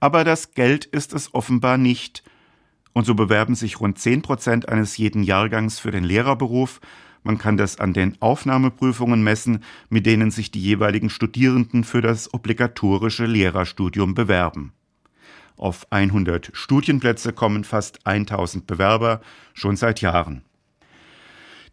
Aber 0.00 0.24
das 0.24 0.52
Geld 0.52 0.86
ist 0.86 1.12
es 1.12 1.34
offenbar 1.34 1.76
nicht, 1.76 2.22
und 2.98 3.04
so 3.04 3.14
bewerben 3.14 3.54
sich 3.54 3.78
rund 3.78 3.96
10 3.96 4.22
Prozent 4.22 4.68
eines 4.68 4.96
jeden 4.96 5.22
Jahrgangs 5.22 5.78
für 5.78 5.92
den 5.92 6.02
Lehrerberuf. 6.02 6.80
Man 7.22 7.38
kann 7.38 7.56
das 7.56 7.78
an 7.78 7.92
den 7.92 8.20
Aufnahmeprüfungen 8.20 9.22
messen, 9.22 9.62
mit 9.88 10.04
denen 10.04 10.32
sich 10.32 10.50
die 10.50 10.60
jeweiligen 10.60 11.08
Studierenden 11.08 11.84
für 11.84 12.02
das 12.02 12.34
obligatorische 12.34 13.26
Lehrerstudium 13.26 14.14
bewerben. 14.14 14.72
Auf 15.56 15.86
100 15.90 16.50
Studienplätze 16.54 17.32
kommen 17.32 17.62
fast 17.62 18.04
1000 18.04 18.66
Bewerber, 18.66 19.20
schon 19.54 19.76
seit 19.76 20.00
Jahren. 20.00 20.42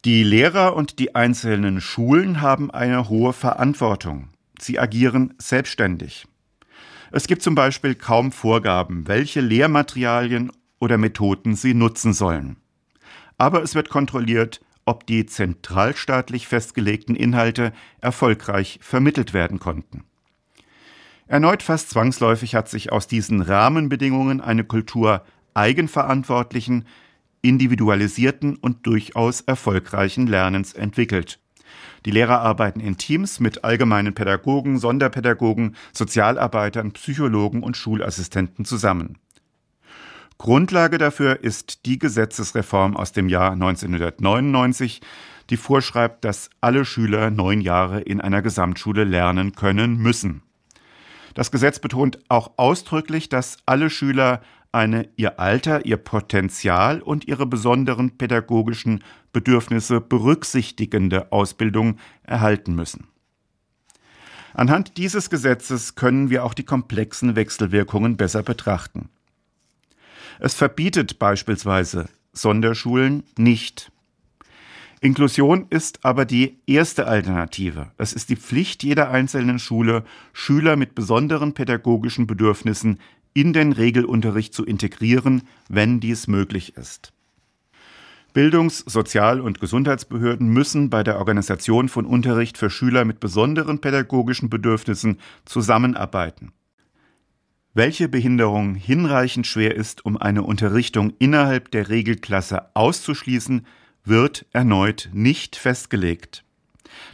Die 0.06 0.24
Lehrer 0.24 0.76
und 0.76 1.00
die 1.00 1.16
einzelnen 1.16 1.82
Schulen 1.82 2.42
haben 2.42 2.70
eine 2.70 3.10
hohe 3.10 3.34
Verantwortung. 3.34 4.30
Sie 4.60 4.78
agieren 4.78 5.34
selbstständig. 5.40 6.28
Es 7.12 7.26
gibt 7.26 7.42
zum 7.42 7.56
Beispiel 7.56 7.96
kaum 7.96 8.32
Vorgaben, 8.32 9.08
welche 9.08 9.42
Lehrmaterialien 9.42 10.52
oder 10.86 11.00
Methoden 11.00 11.56
sie 11.56 11.74
nutzen 11.74 12.14
sollen. 12.14 12.58
Aber 13.40 13.64
es 13.64 13.74
wird 13.74 13.90
kontrolliert, 13.90 14.62
ob 14.86 15.08
die 15.08 15.26
zentralstaatlich 15.26 16.48
festgelegten 16.48 17.16
Inhalte 17.16 17.74
erfolgreich 18.02 18.78
vermittelt 18.84 19.34
werden 19.34 19.60
konnten. 19.60 20.04
Erneut 21.28 21.64
fast 21.64 21.90
zwangsläufig 21.90 22.54
hat 22.54 22.70
sich 22.70 22.92
aus 22.92 23.08
diesen 23.08 23.42
Rahmenbedingungen 23.42 24.42
eine 24.42 24.64
Kultur 24.64 25.26
eigenverantwortlichen, 25.56 26.86
individualisierten 27.42 28.56
und 28.58 28.86
durchaus 28.86 29.42
erfolgreichen 29.42 30.28
Lernens 30.28 30.74
entwickelt. 30.74 31.40
Die 32.06 32.12
Lehrer 32.12 32.42
arbeiten 32.42 32.80
in 32.80 32.98
Teams 32.98 33.40
mit 33.40 33.64
allgemeinen 33.64 34.14
Pädagogen, 34.14 34.78
Sonderpädagogen, 34.78 35.76
Sozialarbeitern, 35.94 36.92
Psychologen 36.92 37.64
und 37.64 37.76
Schulassistenten 37.76 38.66
zusammen. 38.66 39.18
Grundlage 40.38 40.98
dafür 40.98 41.44
ist 41.44 41.86
die 41.86 41.98
Gesetzesreform 41.98 42.98
aus 42.98 43.12
dem 43.12 43.30
Jahr 43.30 43.52
1999, 43.52 45.02
die 45.50 45.58
vorschreibt, 45.58 46.26
dass 46.26 46.50
alle 46.62 46.86
Schüler 46.86 47.32
neun 47.32 47.62
Jahre 47.62 48.02
in 48.02 48.20
einer 48.20 48.42
Gesamtschule 48.42 49.04
lernen 49.04 49.54
können 49.54 49.98
müssen. 49.98 50.42
Das 51.36 51.52
Gesetz 51.52 51.80
betont 51.80 52.20
auch 52.30 52.52
ausdrücklich, 52.58 53.30
dass 53.30 53.58
alle 53.66 53.90
Schüler 53.90 54.42
eine 54.72 55.08
ihr 55.16 55.40
Alter, 55.40 55.86
ihr 55.86 55.98
Potenzial 55.98 57.02
und 57.02 57.28
ihre 57.28 57.46
besonderen 57.46 58.18
pädagogischen 58.18 59.04
Bedürfnisse 59.32 60.02
berücksichtigende 60.02 61.32
Ausbildung 61.32 61.98
erhalten 62.24 62.76
müssen. 62.76 63.08
Anhand 64.54 64.98
dieses 64.98 65.30
Gesetzes 65.30 65.96
können 65.96 66.30
wir 66.30 66.44
auch 66.44 66.54
die 66.54 66.64
komplexen 66.64 67.36
Wechselwirkungen 67.36 68.18
besser 68.18 68.44
betrachten. 68.44 69.10
Es 70.40 70.54
verbietet 70.54 71.20
beispielsweise 71.20 72.10
Sonderschulen 72.34 73.24
nicht. 73.38 73.92
Inklusion 75.02 75.68
ist 75.70 76.04
aber 76.04 76.26
die 76.26 76.58
erste 76.66 77.08
Alternative. 77.08 77.92
Es 77.98 78.14
ist 78.14 78.30
die 78.30 78.36
Pflicht 78.36 78.84
jeder 78.84 79.12
einzelnen 79.12 79.60
Schule, 79.60 80.04
Schüler 80.34 80.76
mit 80.76 80.96
besonderen 80.96 81.54
pädagogischen 81.54 82.28
Bedürfnissen 82.28 83.00
in 83.34 83.54
den 83.54 83.74
Regelunterricht 83.74 84.54
zu 84.54 84.66
integrieren, 84.66 85.44
wenn 85.70 86.00
dies 86.00 86.28
möglich 86.28 86.76
ist. 86.78 87.14
Bildungs-, 88.34 88.84
Sozial- 88.86 89.42
und 89.42 89.60
Gesundheitsbehörden 89.60 90.48
müssen 90.48 90.90
bei 90.90 91.04
der 91.04 91.20
Organisation 91.20 91.88
von 91.88 92.06
Unterricht 92.06 92.58
für 92.58 92.70
Schüler 92.70 93.06
mit 93.06 93.20
besonderen 93.20 93.80
pädagogischen 93.80 94.50
Bedürfnissen 94.50 95.20
zusammenarbeiten. 95.46 96.52
Welche 97.78 98.08
Behinderung 98.08 98.76
hinreichend 98.76 99.46
schwer 99.46 99.76
ist, 99.76 100.06
um 100.06 100.16
eine 100.16 100.44
Unterrichtung 100.44 101.12
innerhalb 101.20 101.72
der 101.72 101.90
Regelklasse 101.90 102.74
auszuschließen, 102.74 103.68
wird 104.06 104.46
erneut 104.54 105.10
nicht 105.12 105.58
festgelegt. 105.58 106.46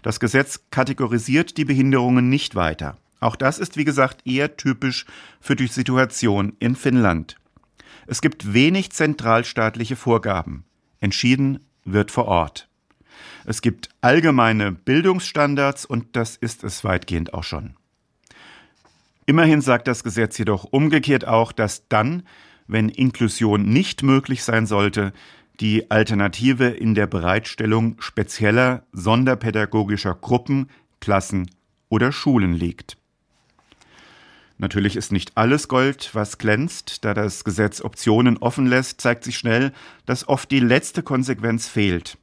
Das 0.03 0.19
Gesetz 0.19 0.65
kategorisiert 0.69 1.57
die 1.57 1.65
Behinderungen 1.65 2.29
nicht 2.29 2.53
weiter. 2.53 2.99
Auch 3.19 3.35
das 3.35 3.57
ist, 3.57 3.75
wie 3.75 3.85
gesagt, 3.85 4.27
eher 4.27 4.55
typisch 4.55 5.07
für 5.39 5.55
die 5.55 5.65
Situation 5.65 6.53
in 6.59 6.75
Finnland. 6.75 7.37
Es 8.05 8.21
gibt 8.21 8.53
wenig 8.53 8.91
zentralstaatliche 8.91 9.95
Vorgaben. 9.95 10.63
Entschieden 10.99 11.61
wird 11.85 12.11
vor 12.11 12.25
Ort. 12.25 12.69
Es 13.45 13.63
gibt 13.63 13.89
allgemeine 14.01 14.71
Bildungsstandards 14.71 15.85
und 15.85 16.15
das 16.15 16.35
ist 16.35 16.63
es 16.63 16.83
weitgehend 16.83 17.33
auch 17.33 17.43
schon. 17.43 17.73
Immerhin 19.25 19.61
sagt 19.61 19.87
das 19.87 20.03
Gesetz 20.03 20.37
jedoch 20.37 20.65
umgekehrt 20.65 21.27
auch, 21.27 21.51
dass 21.51 21.87
dann, 21.87 22.23
wenn 22.67 22.89
Inklusion 22.89 23.63
nicht 23.69 24.03
möglich 24.03 24.43
sein 24.43 24.65
sollte, 24.65 25.13
die 25.59 25.91
Alternative 25.91 26.67
in 26.67 26.95
der 26.95 27.07
Bereitstellung 27.07 27.95
spezieller 27.99 28.83
sonderpädagogischer 28.93 30.15
Gruppen, 30.15 30.69
Klassen 30.99 31.49
oder 31.89 32.11
Schulen 32.11 32.53
liegt. 32.53 32.97
Natürlich 34.57 34.95
ist 34.95 35.11
nicht 35.11 35.31
alles 35.35 35.67
Gold, 35.67 36.11
was 36.13 36.37
glänzt. 36.37 37.03
Da 37.03 37.15
das 37.15 37.43
Gesetz 37.43 37.81
Optionen 37.81 38.37
offen 38.37 38.67
lässt, 38.67 39.01
zeigt 39.01 39.23
sich 39.23 39.37
schnell, 39.37 39.71
dass 40.05 40.27
oft 40.27 40.51
die 40.51 40.59
letzte 40.59 41.01
Konsequenz 41.01 41.67
fehlt. 41.67 42.17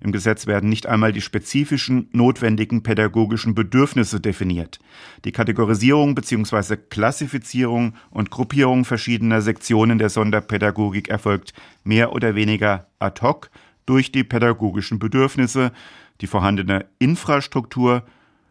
Im 0.00 0.12
Gesetz 0.12 0.46
werden 0.46 0.68
nicht 0.68 0.86
einmal 0.86 1.12
die 1.12 1.20
spezifischen 1.20 2.08
notwendigen 2.12 2.82
pädagogischen 2.82 3.54
Bedürfnisse 3.54 4.20
definiert. 4.20 4.78
Die 5.24 5.32
Kategorisierung 5.32 6.14
bzw. 6.14 6.76
Klassifizierung 6.76 7.94
und 8.10 8.30
Gruppierung 8.30 8.84
verschiedener 8.84 9.42
Sektionen 9.42 9.98
der 9.98 10.10
Sonderpädagogik 10.10 11.08
erfolgt 11.08 11.52
mehr 11.84 12.12
oder 12.12 12.34
weniger 12.34 12.86
ad 12.98 13.20
hoc 13.22 13.50
durch 13.86 14.12
die 14.12 14.24
pädagogischen 14.24 14.98
Bedürfnisse, 14.98 15.72
die 16.20 16.26
vorhandene 16.26 16.86
Infrastruktur 16.98 18.04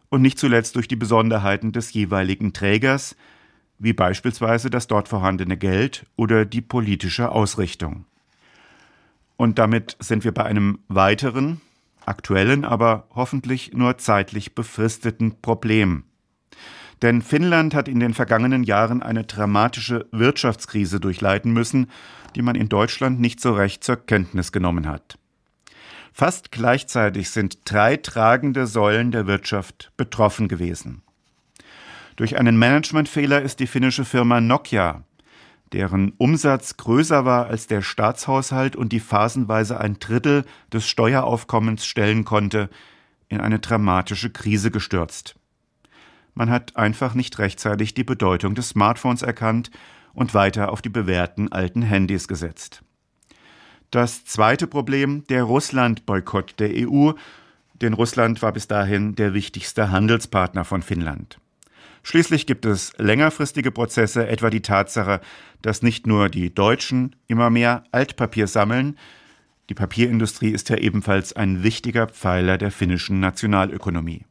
und 0.10 0.22
nicht 0.22 0.38
zuletzt 0.38 0.76
durch 0.76 0.88
die 0.88 0.96
Besonderheiten 0.98 1.72
des 1.72 1.94
jeweiligen 1.94 2.54
Trägers, 2.54 3.16
wie 3.80 3.94
beispielsweise 3.94 4.70
das 4.70 4.88
dort 4.88 5.08
vorhandene 5.08 5.58
Geld 5.58 6.06
oder 6.16 6.46
die 6.46 6.62
politische 6.62 7.32
Ausrichtung. 7.32 8.06
Und 9.42 9.58
damit 9.58 9.98
sind 10.00 10.24
wir 10.24 10.36
bei 10.36 10.44
einem 10.44 10.78
weiteren, 10.88 11.62
aktuellen, 12.06 12.64
aber 12.64 13.08
hoffentlich 13.16 13.74
nur 13.74 13.98
zeitlich 13.98 14.54
befristeten 14.54 15.42
Problem. 15.42 16.04
Denn 17.02 17.24
Finnland 17.24 17.74
hat 17.74 17.88
in 17.88 18.00
den 18.00 18.14
vergangenen 18.14 18.62
Jahren 18.62 19.02
eine 19.02 19.24
dramatische 19.24 20.06
Wirtschaftskrise 20.12 21.00
durchleiten 21.00 21.54
müssen, 21.54 21.88
die 22.36 22.44
man 22.44 22.54
in 22.54 22.70
Deutschland 22.70 23.20
nicht 23.20 23.42
so 23.42 23.54
recht 23.54 23.84
zur 23.84 23.96
Kenntnis 23.96 24.52
genommen 24.52 24.88
hat. 24.88 25.18
Fast 26.14 26.52
gleichzeitig 26.52 27.32
sind 27.32 27.62
drei 27.66 27.98
tragende 27.98 28.68
Säulen 28.68 29.10
der 29.10 29.26
Wirtschaft 29.26 29.92
betroffen 29.98 30.50
gewesen. 30.50 31.02
Durch 32.16 32.38
einen 32.38 32.58
Managementfehler 32.58 33.42
ist 33.42 33.60
die 33.60 33.66
finnische 33.66 34.06
Firma 34.06 34.40
Nokia 34.40 35.04
deren 35.74 36.12
Umsatz 36.18 36.78
größer 36.78 37.26
war 37.26 37.48
als 37.48 37.68
der 37.68 37.82
Staatshaushalt 37.82 38.76
und 38.76 38.92
die 38.92 39.00
phasenweise 39.00 39.80
ein 39.80 40.00
Drittel 40.00 40.46
des 40.72 40.88
Steueraufkommens 40.88 41.86
stellen 41.86 42.26
konnte, 42.26 42.70
in 43.30 43.40
eine 43.40 43.60
dramatische 43.60 44.30
Krise 44.30 44.72
gestürzt. 44.72 45.36
Man 46.34 46.50
hat 46.50 46.76
einfach 46.76 47.14
nicht 47.14 47.40
rechtzeitig 47.40 47.94
die 47.94 48.04
Bedeutung 48.04 48.56
des 48.56 48.70
Smartphones 48.70 49.22
erkannt 49.22 49.72
und 50.14 50.34
weiter 50.34 50.72
auf 50.72 50.82
die 50.82 50.90
bewährten 50.90 51.52
alten 51.52 51.82
Handys 51.82 52.28
gesetzt. 52.28 52.84
Das 53.90 54.24
zweite 54.24 54.68
Problem, 54.68 55.26
der 55.28 55.44
Russland-Boykott 55.44 56.60
der 56.60 56.72
EU, 56.74 57.12
denn 57.82 57.94
Russland 57.94 58.42
war 58.42 58.54
bis 58.54 58.68
dahin 58.68 59.16
der 59.16 59.34
wichtigste 59.34 59.92
Handelspartner 59.92 60.64
von 60.64 60.82
Finnland. 60.82 61.41
Schließlich 62.04 62.48
gibt 62.48 62.66
es 62.66 62.94
längerfristige 62.98 63.72
Prozesse, 63.72 64.28
etwa 64.28 64.50
die 64.50 64.62
Tatsache, 64.62 65.22
dass 65.62 65.84
nicht 65.84 66.08
nur 66.08 66.30
die 66.30 66.54
Deutschen 66.54 67.16
immer 67.28 67.50
mehr 67.50 67.84
Altpapier 67.92 68.48
sammeln, 68.48 68.98
die 69.72 69.76
Papierindustrie 69.76 70.50
ist 70.50 70.68
ja 70.68 70.76
ebenfalls 70.76 71.32
ein 71.32 71.64
wichtiger 71.64 72.08
Pfeiler 72.08 72.58
der 72.58 72.72
finnischen 72.72 73.22
Nationalökonomie. 73.22 74.26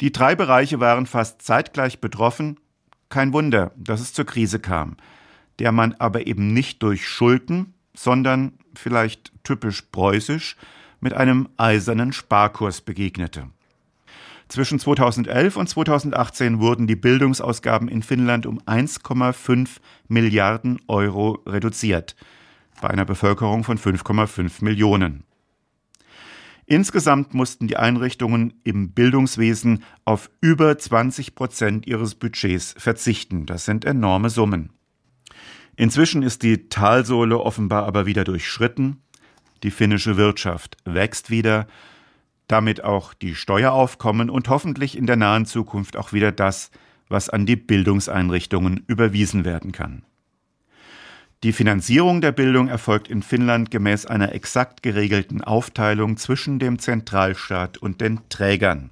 Die 0.00 0.10
drei 0.10 0.34
Bereiche 0.36 0.80
waren 0.80 1.04
fast 1.04 1.42
zeitgleich 1.42 2.00
betroffen. 2.00 2.58
Kein 3.10 3.34
Wunder, 3.34 3.72
dass 3.76 4.00
es 4.00 4.14
zur 4.14 4.24
Krise 4.24 4.58
kam, 4.58 4.96
der 5.58 5.70
man 5.70 5.92
aber 5.98 6.26
eben 6.26 6.54
nicht 6.54 6.82
durch 6.82 7.06
Schulden, 7.06 7.74
sondern 7.94 8.54
vielleicht 8.74 9.32
typisch 9.44 9.82
preußisch 9.82 10.56
mit 11.00 11.12
einem 11.12 11.50
eisernen 11.58 12.14
Sparkurs 12.14 12.80
begegnete. 12.80 13.50
Zwischen 14.48 14.78
2011 14.78 15.56
und 15.56 15.68
2018 15.68 16.58
wurden 16.58 16.86
die 16.86 16.96
Bildungsausgaben 16.96 17.88
in 17.88 18.02
Finnland 18.02 18.46
um 18.46 18.60
1,5 18.62 19.68
Milliarden 20.08 20.80
Euro 20.88 21.42
reduziert, 21.46 22.16
bei 22.80 22.88
einer 22.88 23.04
Bevölkerung 23.04 23.62
von 23.62 23.78
5,5 23.78 24.64
Millionen. 24.64 25.24
Insgesamt 26.64 27.34
mussten 27.34 27.66
die 27.66 27.76
Einrichtungen 27.76 28.54
im 28.64 28.92
Bildungswesen 28.92 29.84
auf 30.04 30.30
über 30.40 30.76
20 30.76 31.34
Prozent 31.34 31.86
ihres 31.86 32.14
Budgets 32.14 32.74
verzichten. 32.76 33.46
Das 33.46 33.64
sind 33.64 33.84
enorme 33.84 34.28
Summen. 34.28 34.70
Inzwischen 35.76 36.22
ist 36.22 36.42
die 36.42 36.68
Talsohle 36.68 37.38
offenbar 37.38 37.86
aber 37.86 38.04
wieder 38.04 38.24
durchschritten. 38.24 39.02
Die 39.62 39.70
finnische 39.70 40.16
Wirtschaft 40.16 40.76
wächst 40.84 41.30
wieder, 41.30 41.66
damit 42.48 42.82
auch 42.82 43.14
die 43.14 43.34
Steueraufkommen 43.34 44.30
und 44.30 44.48
hoffentlich 44.48 44.98
in 44.98 45.06
der 45.06 45.16
nahen 45.16 45.46
Zukunft 45.46 45.96
auch 45.96 46.12
wieder 46.12 46.32
das, 46.32 46.70
was 47.08 47.28
an 47.30 47.46
die 47.46 47.56
Bildungseinrichtungen 47.56 48.84
überwiesen 48.86 49.44
werden 49.44 49.72
kann. 49.72 50.02
Die 51.44 51.52
Finanzierung 51.52 52.20
der 52.20 52.32
Bildung 52.32 52.66
erfolgt 52.66 53.06
in 53.06 53.22
Finnland 53.22 53.70
gemäß 53.70 54.06
einer 54.06 54.32
exakt 54.34 54.82
geregelten 54.82 55.44
Aufteilung 55.44 56.16
zwischen 56.16 56.58
dem 56.58 56.80
Zentralstaat 56.80 57.78
und 57.78 58.00
den 58.00 58.28
Trägern. 58.28 58.90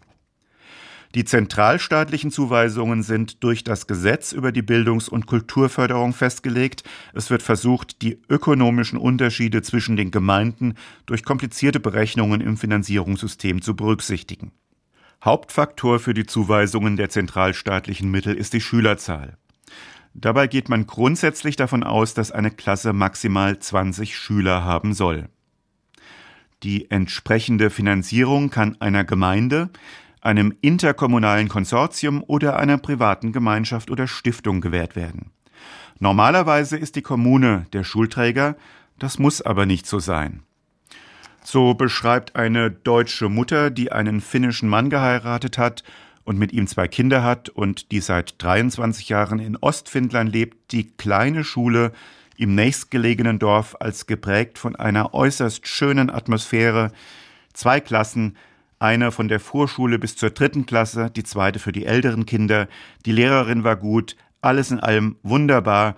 Die 1.17 1.25
zentralstaatlichen 1.25 2.31
Zuweisungen 2.31 3.03
sind 3.03 3.43
durch 3.43 3.65
das 3.65 3.87
Gesetz 3.87 4.33
über 4.33 4.53
die 4.53 4.61
Bildungs- 4.61 5.09
und 5.09 5.25
Kulturförderung 5.25 6.13
festgelegt. 6.13 6.85
Es 7.15 7.31
wird 7.31 7.43
versucht, 7.43 8.03
die 8.03 8.21
ökonomischen 8.29 8.99
Unterschiede 8.99 9.63
zwischen 9.63 9.97
den 9.97 10.11
Gemeinden 10.11 10.75
durch 11.07 11.25
komplizierte 11.25 11.81
Berechnungen 11.81 12.43
im 12.43 12.59
Finanzierungssystem 12.59 13.63
zu 13.63 13.75
berücksichtigen. 13.75 14.53
Hauptfaktor 15.25 16.01
für 16.01 16.13
die 16.13 16.27
Zuweisungen 16.27 16.99
der 16.99 17.09
zentralstaatlichen 17.09 18.11
Mittel 18.11 18.35
ist 18.35 18.53
die 18.53 18.61
Schülerzahl. 18.61 19.39
Dabei 20.13 20.49
geht 20.49 20.69
man 20.69 20.87
grundsätzlich 20.87 21.57
davon 21.57 21.83
aus, 21.83 22.13
dass 22.13 22.31
eine 22.31 22.51
Klasse 22.51 22.93
maximal 22.93 23.59
20 23.59 24.19
Schüler 24.19 24.65
haben 24.65 24.93
soll. 24.93 25.31
Die 26.63 26.91
entsprechende 26.91 27.71
Finanzierung 27.71 28.51
kann 28.51 28.79
einer 28.81 29.05
Gemeinde, 29.05 29.71
einem 30.27 30.53
interkommunalen 30.61 31.49
Konsortium 31.49 32.23
oder 32.27 32.59
einer 32.59 32.79
privaten 32.79 33.33
Gemeinschaft 33.33 33.91
oder 33.91 34.09
Stiftung 34.09 34.61
gewährt 34.61 34.97
werden. 34.97 35.31
Normalerweise 36.01 36.77
ist 36.77 36.97
die 36.97 37.03
Kommune 37.03 37.67
der 37.73 37.85
Schulträger, 37.85 38.57
das 38.99 39.19
muss 39.19 39.41
aber 39.41 39.67
nicht 39.67 39.87
so 39.87 40.01
sein. 40.01 40.43
So 41.45 41.75
beschreibt 41.75 42.35
eine 42.35 42.73
deutsche 42.73 43.29
Mutter, 43.29 43.71
die 43.71 43.93
einen 43.93 44.21
finnischen 44.21 44.69
Mann 44.69 44.91
geheiratet 44.91 45.59
hat 45.59 45.85
und 46.25 46.39
mit 46.39 46.53
ihm 46.53 46.67
zwei 46.67 46.89
Kinder 46.89 47.23
hat 47.23 47.49
und 47.49 47.93
die 47.93 48.01
seit 48.01 48.43
23 48.43 49.09
Jahren 49.09 49.39
in 49.39 49.57
Ostfinnland 49.57 50.33
lebt, 50.33 50.73
die 50.73 50.91
kleine 50.91 51.45
Schule 51.45 51.93
im 52.37 52.57
nächstgelegenen 52.57 53.39
Dorf 53.39 53.77
als 53.79 54.07
geprägt 54.07 54.59
von 54.59 54.75
einer 54.75 55.15
äußerst 55.15 55.69
schönen 55.69 56.11
Atmosphäre, 56.11 56.91
zwei 57.53 57.81
Klassen, 57.81 58.37
eine 58.79 59.11
von 59.13 59.29
der 59.29 59.41
Vorschule 59.41 59.99
bis 59.99 60.17
zur 60.17 60.31
dritten 60.31 60.67
Klasse, 60.67 61.11
die 61.11 61.25
zweite 61.25 61.59
für 61.59 61.73
die 61.73 61.87
älteren 61.87 62.27
Kinder, 62.27 62.69
die 63.05 63.13
Lehrerin 63.13 63.65
war 63.65 63.77
gut, 63.77 64.17
alles 64.41 64.71
in 64.71 64.81
allem 64.81 65.17
wunderbar, 65.23 65.97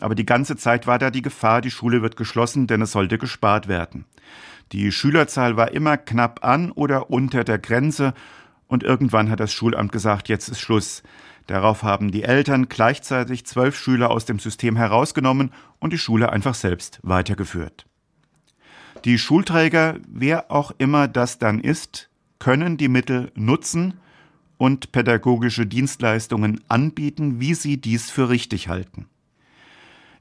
aber 0.00 0.14
die 0.14 0.26
ganze 0.26 0.56
Zeit 0.56 0.86
war 0.86 0.98
da 0.98 1.10
die 1.10 1.22
Gefahr, 1.22 1.60
die 1.60 1.70
Schule 1.70 2.02
wird 2.02 2.16
geschlossen, 2.16 2.66
denn 2.66 2.82
es 2.82 2.92
sollte 2.92 3.18
gespart 3.18 3.68
werden. 3.68 4.04
Die 4.72 4.92
Schülerzahl 4.92 5.56
war 5.56 5.72
immer 5.72 5.96
knapp 5.96 6.44
an 6.44 6.70
oder 6.72 7.10
unter 7.10 7.44
der 7.44 7.58
Grenze 7.58 8.14
und 8.66 8.82
irgendwann 8.82 9.30
hat 9.30 9.40
das 9.40 9.52
Schulamt 9.52 9.92
gesagt, 9.92 10.28
jetzt 10.28 10.48
ist 10.48 10.60
Schluss. 10.60 11.02
Darauf 11.46 11.82
haben 11.82 12.12
die 12.12 12.24
Eltern 12.24 12.68
gleichzeitig 12.68 13.46
zwölf 13.46 13.76
Schüler 13.78 14.10
aus 14.10 14.26
dem 14.26 14.38
System 14.38 14.76
herausgenommen 14.76 15.52
und 15.78 15.94
die 15.94 15.98
Schule 15.98 16.30
einfach 16.30 16.54
selbst 16.54 17.00
weitergeführt. 17.02 17.87
Die 19.08 19.16
Schulträger, 19.16 20.00
wer 20.06 20.50
auch 20.50 20.70
immer 20.76 21.08
das 21.08 21.38
dann 21.38 21.60
ist, 21.60 22.10
können 22.38 22.76
die 22.76 22.88
Mittel 22.88 23.32
nutzen 23.34 23.94
und 24.58 24.92
pädagogische 24.92 25.64
Dienstleistungen 25.64 26.60
anbieten, 26.68 27.40
wie 27.40 27.54
sie 27.54 27.78
dies 27.78 28.10
für 28.10 28.28
richtig 28.28 28.68
halten. 28.68 29.06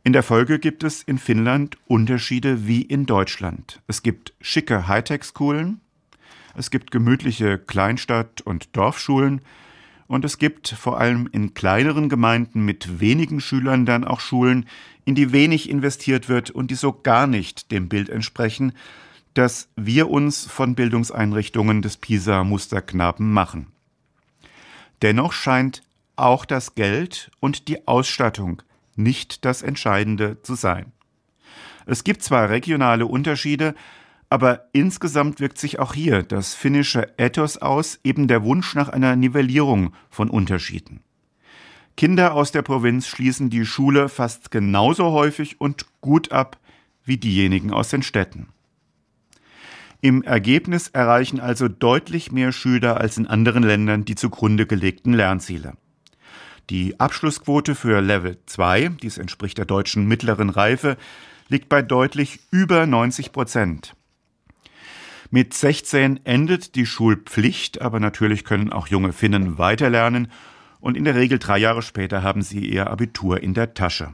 In 0.06 0.13
der 0.13 0.23
Folge 0.23 0.58
gibt 0.58 0.86
es 0.86 1.04
in 1.04 1.17
Finnland 1.17 1.78
Unterschiede 1.88 2.65
wie 2.65 2.82
in 2.82 3.06
Deutschland. 3.06 3.82
Es 3.88 4.04
gibt 4.04 4.34
schicke 4.39 4.88
Hightech-Schulen, 4.88 5.82
es 6.56 6.71
gibt 6.71 6.89
gemütliche 6.89 7.58
Kleinstadt- 7.58 8.39
und 8.39 8.69
Dorfschulen 8.78 9.41
und 10.08 10.26
es 10.26 10.38
gibt 10.38 10.70
vor 10.70 11.00
allem 11.00 11.28
in 11.32 11.54
kleineren 11.54 12.10
Gemeinden 12.10 12.63
mit 12.63 13.00
wenigen 13.00 13.41
Schülern 13.41 13.86
dann 13.86 14.04
auch 14.04 14.20
Schulen, 14.20 14.65
in 15.06 15.15
die 15.15 15.32
wenig 15.32 15.70
investiert 15.70 16.30
wird 16.30 16.50
und 16.50 16.72
die 16.72 16.76
so 16.76 16.93
gar 16.93 17.28
nicht 17.28 17.72
dem 17.72 17.89
Bild 17.89 18.10
entsprechen, 18.10 18.74
das 19.34 19.70
wir 19.76 20.10
uns 20.10 20.46
von 20.46 20.76
Bildungseinrichtungen 20.76 21.82
des 21.82 21.98
PISA-Musterknaben 21.98 23.32
machen. 23.32 23.67
Dennoch 25.02 25.34
scheint 25.34 25.84
auch 26.15 26.46
das 26.46 26.74
Geld 26.76 27.30
und 27.39 27.67
die 27.67 27.88
Ausstattung 27.88 28.63
nicht 28.96 29.46
das 29.46 29.62
Entscheidende 29.62 30.41
zu 30.41 30.56
sein. 30.56 30.91
Es 31.86 32.04
gibt 32.04 32.24
zwar 32.24 32.50
regionale 32.50 33.06
Unterschiede, 33.06 33.76
aber 34.29 34.65
insgesamt 34.73 35.39
wirkt 35.39 35.57
sich 35.57 35.79
auch 35.79 35.93
hier 35.93 36.23
das 36.23 36.53
finnische 36.53 37.13
Ethos 37.17 37.57
aus, 37.57 37.99
eben 38.03 38.27
der 38.27 38.43
Wunsch 38.43 38.75
nach 38.75 38.89
einer 38.89 39.15
Nivellierung 39.15 39.93
von 40.09 40.29
Unterschieden. 40.29 41.01
Kinder 41.95 42.33
aus 42.33 42.51
der 42.51 42.61
Provinz 42.61 43.07
schließen 43.07 43.49
die 43.49 43.65
Schule 43.65 44.07
fast 44.07 44.51
genauso 44.51 45.11
häufig 45.11 45.59
und 45.59 45.87
gut 46.01 46.31
ab 46.31 46.59
wie 47.03 47.17
diejenigen 47.17 47.71
aus 47.71 47.89
den 47.89 48.03
Städten. 48.03 48.49
Im 50.01 50.21
Ergebnis 50.21 50.89
erreichen 50.89 51.39
also 51.39 51.67
deutlich 51.67 52.31
mehr 52.31 52.51
Schüler 52.51 53.01
als 53.01 53.17
in 53.17 53.25
anderen 53.25 53.63
Ländern 53.63 54.05
die 54.05 54.13
zugrunde 54.13 54.67
gelegten 54.67 55.13
Lernziele. 55.13 55.73
Die 56.69 56.99
Abschlussquote 56.99 57.73
für 57.73 58.01
Level 58.01 58.37
2, 58.45 58.89
dies 59.01 59.17
entspricht 59.17 59.57
der 59.57 59.65
deutschen 59.65 60.05
mittleren 60.05 60.49
Reife, 60.49 60.97
liegt 61.47 61.69
bei 61.69 61.81
deutlich 61.81 62.41
über 62.51 62.85
90 62.85 63.31
Prozent. 63.31 63.96
Mit 65.29 65.53
16 65.53 66.25
endet 66.25 66.75
die 66.75 66.85
Schulpflicht, 66.85 67.81
aber 67.81 67.99
natürlich 67.99 68.45
können 68.45 68.71
auch 68.71 68.87
junge 68.87 69.11
Finnen 69.11 69.57
weiterlernen 69.57 70.31
und 70.79 70.95
in 70.95 71.03
der 71.03 71.15
Regel 71.15 71.37
drei 71.37 71.57
Jahre 71.57 71.81
später 71.81 72.23
haben 72.23 72.41
sie 72.41 72.65
ihr 72.65 72.89
Abitur 72.89 73.41
in 73.41 73.53
der 73.53 73.73
Tasche. 73.73 74.13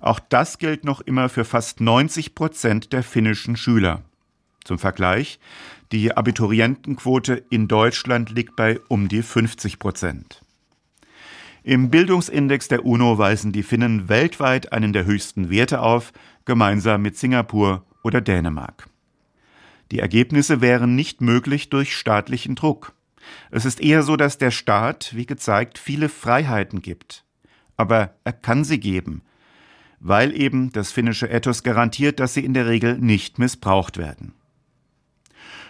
Auch 0.00 0.20
das 0.20 0.58
gilt 0.58 0.84
noch 0.84 1.00
immer 1.00 1.28
für 1.28 1.44
fast 1.44 1.80
90 1.80 2.34
Prozent 2.34 2.92
der 2.92 3.02
finnischen 3.02 3.56
Schüler. 3.56 4.02
Zum 4.64 4.78
Vergleich, 4.78 5.38
die 5.92 6.14
Abiturientenquote 6.14 7.42
in 7.50 7.68
Deutschland 7.68 8.30
liegt 8.30 8.56
bei 8.56 8.80
um 8.88 9.08
die 9.08 9.22
50 9.22 9.78
Prozent. 9.78 10.42
Im 11.62 11.90
Bildungsindex 11.90 12.68
der 12.68 12.84
UNO 12.84 13.18
weisen 13.18 13.52
die 13.52 13.62
Finnen 13.62 14.08
weltweit 14.08 14.72
einen 14.72 14.92
der 14.92 15.04
höchsten 15.04 15.48
Werte 15.50 15.80
auf, 15.80 16.12
gemeinsam 16.44 17.02
mit 17.02 17.16
Singapur 17.16 17.84
oder 18.02 18.20
Dänemark. 18.20 18.88
Die 19.92 20.00
Ergebnisse 20.00 20.60
wären 20.60 20.94
nicht 20.96 21.20
möglich 21.20 21.70
durch 21.70 21.96
staatlichen 21.96 22.54
Druck. 22.54 22.92
Es 23.50 23.64
ist 23.64 23.80
eher 23.80 24.02
so, 24.02 24.16
dass 24.16 24.38
der 24.38 24.50
Staat, 24.50 25.14
wie 25.14 25.26
gezeigt, 25.26 25.78
viele 25.78 26.08
Freiheiten 26.08 26.82
gibt. 26.82 27.24
Aber 27.76 28.14
er 28.24 28.32
kann 28.32 28.64
sie 28.64 28.80
geben, 28.80 29.22
weil 30.00 30.38
eben 30.38 30.72
das 30.72 30.92
finnische 30.92 31.28
Ethos 31.28 31.62
garantiert, 31.62 32.20
dass 32.20 32.34
sie 32.34 32.44
in 32.44 32.54
der 32.54 32.66
Regel 32.66 32.98
nicht 32.98 33.38
missbraucht 33.38 33.98
werden. 33.98 34.32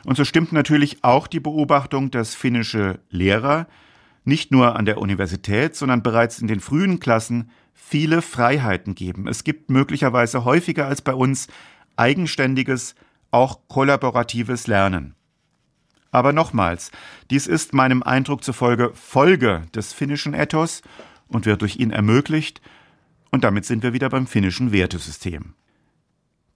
Und 0.04 0.16
so 0.16 0.24
stimmt 0.24 0.52
natürlich 0.52 1.02
auch 1.02 1.26
die 1.26 1.40
Beobachtung, 1.40 2.10
dass 2.10 2.34
finnische 2.34 3.00
Lehrer 3.10 3.66
nicht 4.24 4.50
nur 4.50 4.76
an 4.76 4.84
der 4.84 4.98
Universität, 4.98 5.74
sondern 5.76 6.02
bereits 6.02 6.38
in 6.38 6.46
den 6.46 6.60
frühen 6.60 7.00
Klassen 7.00 7.50
viele 7.72 8.22
Freiheiten 8.22 8.94
geben. 8.94 9.28
Es 9.28 9.44
gibt 9.44 9.70
möglicherweise 9.70 10.44
häufiger 10.44 10.86
als 10.86 11.02
bei 11.02 11.14
uns 11.14 11.48
eigenständiges, 11.96 12.94
auch 13.30 13.60
kollaboratives 13.68 14.66
Lernen. 14.66 15.14
Aber 16.10 16.32
nochmals, 16.32 16.90
dies 17.30 17.46
ist 17.46 17.74
meinem 17.74 18.02
Eindruck 18.02 18.42
zufolge 18.42 18.92
Folge 18.94 19.66
des 19.74 19.92
finnischen 19.92 20.34
Ethos 20.34 20.82
und 21.28 21.46
wird 21.46 21.62
durch 21.62 21.76
ihn 21.76 21.90
ermöglicht, 21.90 22.60
und 23.30 23.44
damit 23.44 23.66
sind 23.66 23.82
wir 23.82 23.92
wieder 23.92 24.08
beim 24.08 24.26
finnischen 24.26 24.72
Wertesystem. 24.72 25.54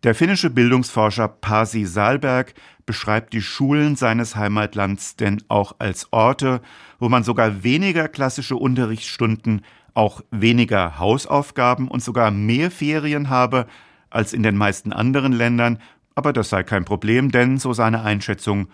Der 0.03 0.15
finnische 0.15 0.49
Bildungsforscher 0.49 1.29
Pasi 1.29 1.85
Saalberg 1.85 2.55
beschreibt 2.87 3.35
die 3.35 3.43
Schulen 3.43 3.97
seines 3.97 4.35
Heimatlands 4.35 5.17
denn 5.17 5.43
auch 5.49 5.75
als 5.79 6.11
Orte, 6.11 6.63
wo 6.99 7.11
man 7.11 7.23
sogar 7.23 7.63
weniger 7.63 8.09
klassische 8.09 8.57
Unterrichtsstunden, 8.57 9.63
auch 9.93 10.23
weniger 10.31 10.99
Hausaufgaben 10.99 11.89
und 11.89 12.03
sogar 12.03 12.31
mehr 12.31 12.71
Ferien 12.71 13.29
habe 13.29 13.67
als 14.09 14.33
in 14.33 14.43
den 14.43 14.57
meisten 14.57 14.95
anderen 14.95 15.33
Ländern, 15.33 15.79
aber 16.15 16.33
das 16.33 16.51
sei 16.51 16.63
kein 16.63 16.85
Problem, 16.85 17.31
denn, 17.31 17.59
so 17.59 17.73
seine 17.73 18.03
Einschätzung, 18.03 18.69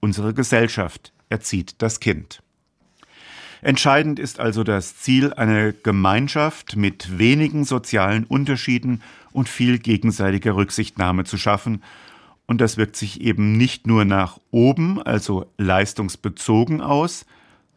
unsere 0.00 0.34
Gesellschaft 0.34 1.12
erzieht 1.28 1.76
das 1.78 2.00
Kind. 2.00 2.42
Entscheidend 3.62 4.18
ist 4.18 4.40
also 4.40 4.64
das 4.64 4.96
Ziel, 4.98 5.32
eine 5.34 5.72
Gemeinschaft 5.72 6.74
mit 6.74 7.18
wenigen 7.18 7.64
sozialen 7.64 8.24
Unterschieden 8.24 9.02
und 9.30 9.48
viel 9.48 9.78
gegenseitiger 9.78 10.56
Rücksichtnahme 10.56 11.22
zu 11.22 11.38
schaffen. 11.38 11.82
Und 12.46 12.60
das 12.60 12.76
wirkt 12.76 12.96
sich 12.96 13.20
eben 13.20 13.56
nicht 13.56 13.86
nur 13.86 14.04
nach 14.04 14.40
oben, 14.50 15.00
also 15.00 15.46
leistungsbezogen 15.58 16.80
aus, 16.80 17.24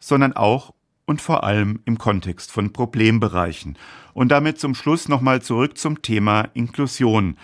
sondern 0.00 0.32
auch 0.32 0.74
und 1.06 1.22
vor 1.22 1.44
allem 1.44 1.78
im 1.84 1.98
Kontext 1.98 2.50
von 2.50 2.72
Problembereichen. 2.72 3.78
Und 4.12 4.30
damit 4.30 4.58
zum 4.58 4.74
Schluss 4.74 5.08
nochmal 5.08 5.40
zurück 5.40 5.78
zum 5.78 6.02
Thema 6.02 6.48
Inklusion. 6.54 7.36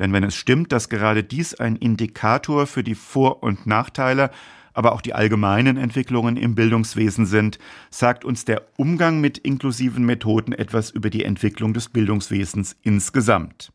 Denn 0.00 0.12
wenn 0.14 0.24
es 0.24 0.34
stimmt, 0.34 0.72
dass 0.72 0.88
gerade 0.88 1.22
dies 1.22 1.54
ein 1.54 1.76
Indikator 1.76 2.66
für 2.66 2.82
die 2.82 2.94
Vor- 2.94 3.42
und 3.42 3.66
Nachteile, 3.66 4.30
aber 4.72 4.92
auch 4.92 5.02
die 5.02 5.14
allgemeinen 5.14 5.76
Entwicklungen 5.76 6.36
im 6.36 6.54
Bildungswesen 6.54 7.26
sind, 7.26 7.58
sagt 7.90 8.24
uns 8.24 8.46
der 8.46 8.62
Umgang 8.76 9.20
mit 9.20 9.36
inklusiven 9.36 10.04
Methoden 10.04 10.52
etwas 10.52 10.90
über 10.90 11.10
die 11.10 11.24
Entwicklung 11.24 11.74
des 11.74 11.90
Bildungswesens 11.90 12.76
insgesamt. 12.82 13.72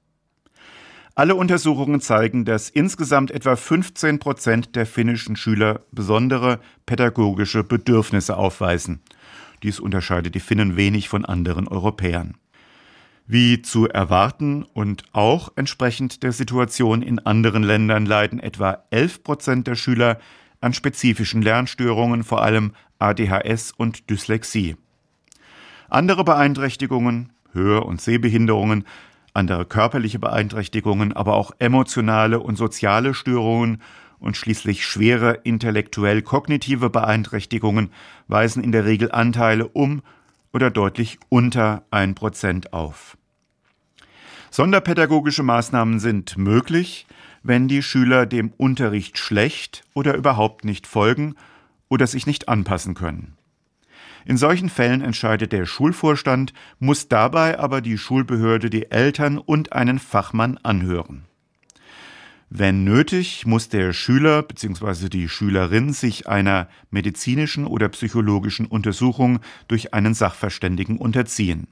Alle 1.14 1.36
Untersuchungen 1.36 2.02
zeigen, 2.02 2.44
dass 2.44 2.70
insgesamt 2.70 3.32
etwa 3.32 3.56
15 3.56 4.20
Prozent 4.20 4.76
der 4.76 4.86
finnischen 4.86 5.36
Schüler 5.36 5.82
besondere 5.92 6.60
pädagogische 6.86 7.64
Bedürfnisse 7.64 8.36
aufweisen. 8.36 9.02
Dies 9.64 9.80
unterscheidet 9.80 10.36
die 10.36 10.42
Finnen 10.42 10.76
wenig 10.76 11.08
von 11.08 11.24
anderen 11.24 11.68
Europäern. 11.68 12.36
Wie 13.28 13.64
zu 13.64 13.88
erwarten 13.90 14.64
und 14.74 15.04
auch 15.12 15.52
entsprechend 15.56 16.22
der 16.22 16.32
Situation 16.32 17.02
in 17.02 17.18
anderen 17.18 17.64
Ländern 17.64 18.06
leiden 18.06 18.40
etwa 18.40 18.84
11 18.92 19.24
Prozent 19.24 19.68
der 19.68 19.74
Schüler 19.74 20.20
an 20.62 20.74
spezifischen 20.74 21.42
Lernstörungen, 21.42 22.24
vor 22.24 22.44
allem 22.44 22.74
ADHS 23.00 23.72
und 23.72 24.12
Dyslexie. 24.12 24.76
Andere 25.90 26.24
Beeinträchtigungen, 26.24 27.32
Hör- 27.52 27.88
und 27.88 28.00
Sehbehinderungen, 28.00 28.86
andere 29.34 29.66
körperliche 29.66 30.20
Beeinträchtigungen, 30.20 31.12
aber 31.14 31.34
auch 31.34 31.52
emotionale 31.58 32.40
und 32.40 32.58
soziale 32.58 33.16
Störungen 33.16 33.82
und 34.20 34.38
schließlich 34.38 34.86
schwere 34.86 35.40
intellektuell-kognitive 35.44 36.92
Beeinträchtigungen 36.92 37.92
weisen 38.28 38.64
in 38.64 38.72
der 38.72 38.86
Regel 38.86 39.12
Anteile 39.12 39.68
um 39.68 40.04
oder 40.56 40.72
deutlich 40.72 41.20
unter 41.28 41.84
1% 41.92 42.72
auf. 42.72 43.18
Sonderpädagogische 44.52 45.44
Maßnahmen 45.44 46.00
sind 46.00 46.38
möglich, 46.38 47.08
wenn 47.44 47.68
die 47.68 47.84
Schüler 47.84 48.26
dem 48.26 48.54
Unterricht 48.56 49.18
schlecht 49.18 49.84
oder 49.94 50.16
überhaupt 50.16 50.64
nicht 50.64 50.88
folgen 50.88 51.36
oder 51.90 52.08
sich 52.08 52.26
nicht 52.26 52.48
anpassen 52.48 52.94
können. 52.94 53.36
In 54.24 54.38
solchen 54.38 54.70
Fällen 54.70 55.02
entscheidet 55.02 55.52
der 55.52 55.66
Schulvorstand, 55.66 56.54
muss 56.80 57.10
dabei 57.10 57.60
aber 57.60 57.82
die 57.82 57.98
Schulbehörde 57.98 58.70
die 58.70 58.90
Eltern 58.90 59.38
und 59.38 59.74
einen 59.74 60.00
Fachmann 60.00 60.58
anhören. 60.64 61.26
Wenn 62.50 62.84
nötig, 62.84 63.46
muss 63.46 63.70
der 63.70 63.92
Schüler 63.92 64.44
bzw. 64.44 65.10
die 65.10 65.28
Schülerin 65.28 65.94
sich 65.94 66.28
einer 66.28 66.68
medizinischen 66.92 67.66
oder 67.66 67.90
psychologischen 67.90 68.68
Untersuchung 68.68 69.40
durch 69.68 69.94
einen 69.94 70.14
Sachverständigen 70.14 70.98
unterziehen. 70.98 71.68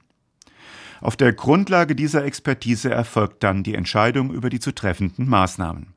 Auf 1.00 1.16
der 1.16 1.32
Grundlage 1.32 1.94
dieser 1.94 2.24
Expertise 2.24 2.90
erfolgt 2.90 3.42
dann 3.44 3.62
die 3.62 3.74
Entscheidung 3.74 4.32
über 4.32 4.50
die 4.50 4.60
zu 4.60 4.74
treffenden 4.74 5.28
Maßnahmen. 5.28 5.94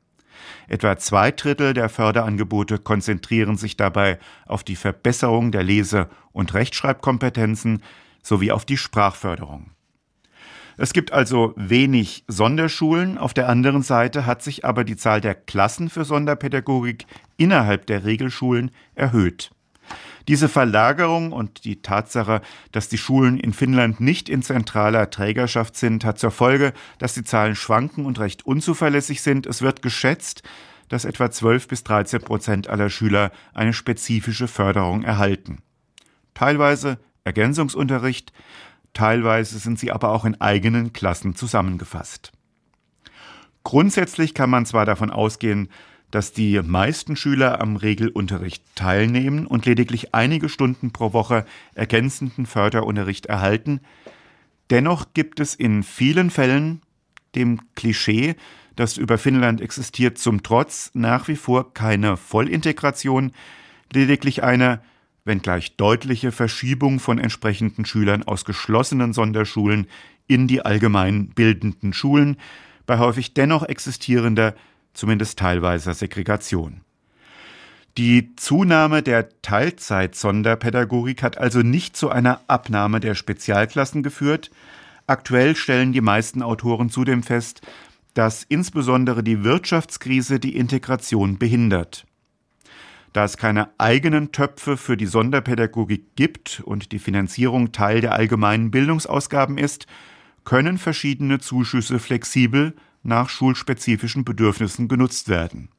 Etwa 0.68 0.98
zwei 0.98 1.32
Drittel 1.32 1.74
der 1.74 1.90
Förderangebote 1.90 2.78
konzentrieren 2.78 3.58
sich 3.58 3.78
dabei 3.78 4.20
auf 4.46 4.64
die 4.64 4.76
Verbesserung 4.76 5.52
der 5.52 5.64
Lese- 5.64 6.10
und 6.34 6.54
Rechtschreibkompetenzen 6.54 7.82
sowie 8.22 8.52
auf 8.52 8.66
die 8.66 8.78
Sprachförderung. 8.78 9.72
Es 10.80 10.94
gibt 10.94 11.12
also 11.12 11.54
wenig 11.56 12.24
Sonderschulen. 12.28 13.18
Auf 13.18 13.34
der 13.34 13.50
anderen 13.50 13.82
Seite 13.82 14.28
hat 14.28 14.44
sich 14.44 14.64
aber 14.64 14.84
die 14.84 14.96
Zahl 14.96 15.22
der 15.22 15.34
Klassen 15.34 15.90
für 15.90 16.06
Sonderpädagogik 16.06 17.08
innerhalb 17.36 17.88
der 17.88 18.06
Regelschulen 18.06 18.70
erhöht. 18.94 19.50
Diese 20.28 20.50
Verlagerung 20.50 21.32
und 21.32 21.64
die 21.64 21.82
Tatsache, 21.82 22.42
dass 22.74 22.90
die 22.90 22.98
Schulen 22.98 23.40
in 23.40 23.54
Finnland 23.54 24.02
nicht 24.02 24.30
in 24.30 24.44
zentraler 24.44 25.10
Trägerschaft 25.10 25.78
sind, 25.78 26.06
hat 26.06 26.20
zur 26.20 26.32
Folge, 26.32 26.74
dass 27.00 27.14
die 27.14 27.24
Zahlen 27.24 27.56
schwanken 27.56 28.06
und 28.06 28.20
recht 28.20 28.46
unzuverlässig 28.46 29.22
sind. 29.22 29.48
Es 29.48 29.62
wird 29.62 29.82
geschätzt, 29.82 30.44
dass 30.90 31.06
etwa 31.06 31.32
12 31.32 31.68
bis 31.70 31.84
13 31.86 32.22
Prozent 32.22 32.70
aller 32.70 32.90
Schüler 32.90 33.32
eine 33.54 33.74
spezifische 33.74 34.48
Förderung 34.48 35.04
erhalten. 35.04 35.60
Teilweise 36.34 37.00
Ergänzungsunterricht, 37.24 38.32
teilweise 38.98 39.60
sind 39.60 39.78
sie 39.78 39.92
aber 39.92 40.10
auch 40.10 40.26
in 40.26 40.42
eigenen 40.42 40.92
Klassen 40.92 41.36
zusammengefasst. 41.36 42.32
Grundsätzlich 43.64 44.34
kann 44.34 44.50
man 44.50 44.66
zwar 44.66 44.86
davon 44.86 45.12
ausgehen, 45.12 45.70
dass 46.10 46.32
die 46.32 46.60
meisten 46.64 47.16
Schüler 47.16 47.62
am 47.62 47.76
Regelunterricht 47.76 48.64
teilnehmen 48.76 49.46
und 49.46 49.68
lediglich 49.68 50.16
einige 50.16 50.50
Stunden 50.50 50.94
pro 50.94 51.14
Woche 51.14 51.46
ergänzenden 51.76 52.48
Förderunterricht 52.48 53.28
erhalten, 53.28 53.82
dennoch 54.72 55.14
gibt 55.14 55.40
es 55.40 55.54
in 55.54 55.84
vielen 55.84 56.32
Fällen 56.32 56.82
dem 57.36 57.60
Klischee, 57.76 58.36
das 58.76 58.98
über 58.98 59.20
Finnland 59.20 59.62
existiert, 59.62 60.18
zum 60.18 60.42
Trotz 60.42 60.90
nach 60.96 61.28
wie 61.28 61.36
vor 61.36 61.74
keine 61.74 62.18
Vollintegration, 62.18 63.32
lediglich 63.94 64.44
eine 64.44 64.82
wenngleich 65.28 65.76
deutliche 65.76 66.32
Verschiebung 66.32 67.00
von 67.00 67.20
entsprechenden 67.20 67.86
Schülern 67.86 68.24
aus 68.24 68.46
geschlossenen 68.46 69.14
Sonderschulen 69.14 69.88
in 70.28 70.48
die 70.48 70.66
allgemein 70.66 71.30
bildenden 71.30 71.94
Schulen, 71.94 72.38
bei 72.86 72.98
häufig 72.98 73.34
dennoch 73.34 73.64
existierender, 73.64 74.56
zumindest 74.94 75.38
teilweiser 75.38 75.94
Segregation. 75.94 76.82
Die 77.98 78.36
Zunahme 78.36 79.04
der 79.04 79.30
Teilzeit-Sonderpädagogik 79.42 81.24
hat 81.24 81.38
also 81.38 81.60
nicht 81.60 81.96
zu 81.98 82.10
einer 82.10 82.42
Abnahme 82.48 83.00
der 83.00 83.16
Spezialklassen 83.16 84.04
geführt. 84.04 84.52
Aktuell 85.08 85.56
stellen 85.56 85.94
die 85.94 86.02
meisten 86.02 86.42
Autoren 86.42 86.90
zudem 86.90 87.24
fest, 87.24 87.62
dass 88.14 88.44
insbesondere 88.44 89.24
die 89.24 89.44
Wirtschaftskrise 89.44 90.40
die 90.40 90.56
Integration 90.56 91.38
behindert. 91.38 92.07
Da 93.18 93.26
es 93.26 93.36
keine 93.36 93.72
eigenen 93.80 94.32
Töpfe 94.32 94.78
für 94.78 94.96
die 94.96 95.08
Sonderpädagogik 95.08 96.16
gibt 96.16 96.62
und 96.64 96.92
die 96.92 97.00
Finanzierung 97.00 97.72
Teil 97.72 98.00
der 98.00 98.14
allgemeinen 98.14 98.70
Bildungsausgaben 98.70 99.58
ist, 99.58 99.88
können 100.44 100.78
verschiedene 100.78 101.40
Zuschüsse 101.40 101.98
flexibel 101.98 102.76
nach 103.02 103.30
schulspezifischen 103.30 104.24
Bedürfnissen 104.24 104.88
genutzt 104.88 105.30
werden. 105.30 105.70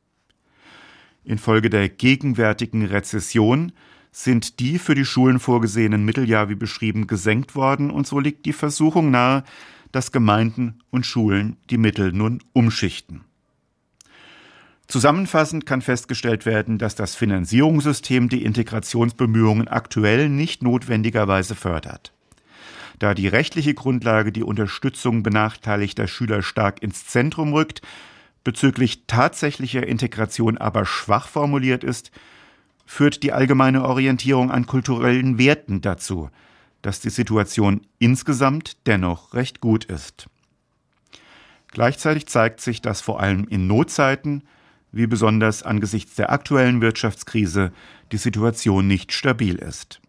Infolge 1.23 1.71
der 1.71 1.89
gegenwärtigen 1.89 2.85
Rezession 2.85 3.71
sind 4.11 4.59
die 4.59 4.81
für 4.81 4.97
die 4.97 5.05
Schulen 5.05 5.39
vorgesehenen 5.39 6.05
Mittel 6.05 6.29
ja 6.29 6.49
wie 6.49 6.57
beschrieben 6.57 7.07
gesenkt 7.07 7.55
worden 7.55 7.93
und 7.93 8.05
so 8.05 8.19
liegt 8.19 8.47
die 8.47 8.53
Versuchung 8.53 9.13
nahe, 9.13 9.45
dass 9.93 10.11
Gemeinden 10.11 10.81
und 10.91 11.07
Schulen 11.07 11.57
die 11.71 11.79
Mittel 11.79 12.11
nun 12.11 12.43
umschichten. 12.53 13.28
Zusammenfassend 14.89 15.67
kann 15.67 15.83
festgestellt 15.83 16.47
werden, 16.47 16.79
dass 16.79 16.95
das 16.95 17.15
Finanzierungssystem 17.15 18.31
die 18.31 18.43
Integrationsbemühungen 18.43 19.69
aktuell 19.69 20.31
nicht 20.31 20.63
notwendigerweise 20.63 21.55
fördert. 21.55 22.15
Da 22.99 23.13
die 23.13 23.29
rechtliche 23.29 23.75
Grundlage 23.75 24.33
die 24.33 24.43
Unterstützung 24.43 25.23
benachteiligter 25.23 26.09
Schüler 26.09 26.41
stark 26.41 26.83
ins 26.83 27.07
Zentrum 27.07 27.53
rückt, 27.53 27.83
bezüglich 28.45 29.05
tatsächlicher 29.07 29.87
Integration 29.87 30.57
aber 30.57 30.87
schwach 30.87 31.29
formuliert 31.29 31.85
ist, 31.85 32.11
führt 32.87 33.23
die 33.23 33.33
allgemeine 33.33 33.85
Orientierung 33.85 34.51
an 34.51 34.65
kulturellen 34.65 35.37
Werten 35.37 35.83
dazu, 35.83 36.31
dass 36.81 37.01
die 37.01 37.11
Situation 37.11 37.83
insgesamt 37.99 38.87
dennoch 38.87 39.35
recht 39.35 39.61
gut 39.61 39.85
ist. 39.85 40.29
Gleichzeitig 41.71 42.27
zeigt 42.27 42.63
sich, 42.63 42.81
dass 42.81 43.03
vor 43.03 43.21
allem 43.21 43.47
in 43.49 43.67
Notzeiten, 43.67 44.45
wie 44.93 45.07
besonders 45.07 45.63
angesichts 45.63 46.15
der 46.15 46.31
aktuellen 46.33 46.81
Wirtschaftskrise, 46.81 47.73
die 48.13 48.17
Situation 48.17 48.87
nicht 48.87 49.13
stabil 49.13 49.57
ist. 49.57 50.01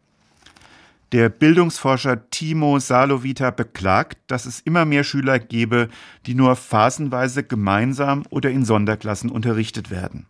Der 1.11 1.29
Bildungsforscher 1.29 2.29
Timo 2.29 2.77
Salovita 2.77 3.49
beklagt, 3.49 4.19
dass 4.27 4.45
es 4.45 4.59
immer 4.59 4.85
mehr 4.85 5.03
Schüler 5.03 5.39
gebe, 5.39 5.89
die 6.27 6.35
nur 6.35 6.55
phasenweise 6.55 7.43
gemeinsam 7.43 8.23
oder 8.29 8.51
in 8.51 8.63
Sonderklassen 8.63 9.31
unterrichtet 9.31 9.89
werden. 9.89 10.27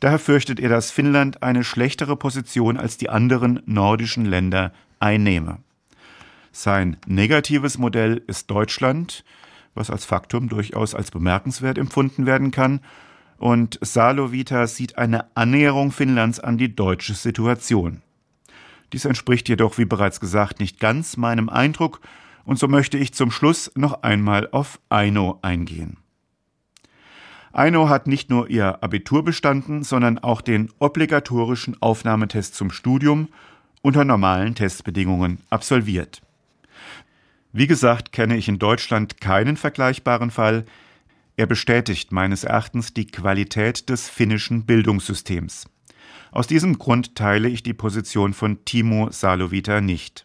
Daher 0.00 0.18
fürchtet 0.18 0.60
er, 0.60 0.70
dass 0.70 0.90
Finnland 0.90 1.42
eine 1.42 1.62
schlechtere 1.62 2.16
Position 2.16 2.78
als 2.78 2.96
die 2.96 3.10
anderen 3.10 3.62
nordischen 3.66 4.24
Länder 4.24 4.72
einnehme. 4.98 5.58
Sein 6.52 6.96
negatives 7.06 7.76
Modell 7.76 8.22
ist 8.26 8.50
Deutschland, 8.50 9.24
was 9.74 9.90
als 9.90 10.06
Faktum 10.06 10.48
durchaus 10.48 10.94
als 10.94 11.10
bemerkenswert 11.10 11.76
empfunden 11.76 12.24
werden 12.24 12.50
kann, 12.50 12.80
und 13.40 13.78
Salovita 13.80 14.66
sieht 14.66 14.98
eine 14.98 15.34
Annäherung 15.34 15.92
Finnlands 15.92 16.38
an 16.38 16.58
die 16.58 16.76
deutsche 16.76 17.14
Situation. 17.14 18.02
Dies 18.92 19.06
entspricht 19.06 19.48
jedoch, 19.48 19.78
wie 19.78 19.86
bereits 19.86 20.20
gesagt, 20.20 20.60
nicht 20.60 20.78
ganz 20.78 21.16
meinem 21.16 21.48
Eindruck, 21.48 22.00
und 22.44 22.58
so 22.58 22.68
möchte 22.68 22.98
ich 22.98 23.14
zum 23.14 23.30
Schluss 23.30 23.70
noch 23.74 24.02
einmal 24.02 24.48
auf 24.50 24.78
Aino 24.90 25.38
eingehen. 25.40 25.96
Aino 27.52 27.88
hat 27.88 28.06
nicht 28.06 28.28
nur 28.28 28.50
ihr 28.50 28.82
Abitur 28.82 29.24
bestanden, 29.24 29.84
sondern 29.84 30.18
auch 30.18 30.42
den 30.42 30.70
obligatorischen 30.78 31.80
Aufnahmetest 31.80 32.54
zum 32.54 32.70
Studium 32.70 33.28
unter 33.80 34.04
normalen 34.04 34.54
Testbedingungen 34.54 35.40
absolviert. 35.48 36.20
Wie 37.52 37.66
gesagt, 37.66 38.12
kenne 38.12 38.36
ich 38.36 38.48
in 38.48 38.58
Deutschland 38.58 39.20
keinen 39.20 39.56
vergleichbaren 39.56 40.30
Fall. 40.30 40.66
Er 41.36 41.46
bestätigt 41.46 42.12
meines 42.12 42.44
Erachtens 42.44 42.92
die 42.92 43.06
Qualität 43.06 43.88
des 43.88 44.08
finnischen 44.08 44.66
Bildungssystems. 44.66 45.66
Aus 46.32 46.46
diesem 46.46 46.78
Grund 46.78 47.14
teile 47.14 47.48
ich 47.48 47.62
die 47.62 47.74
Position 47.74 48.32
von 48.34 48.64
Timo 48.64 49.10
Salovita 49.10 49.80
nicht. 49.80 50.24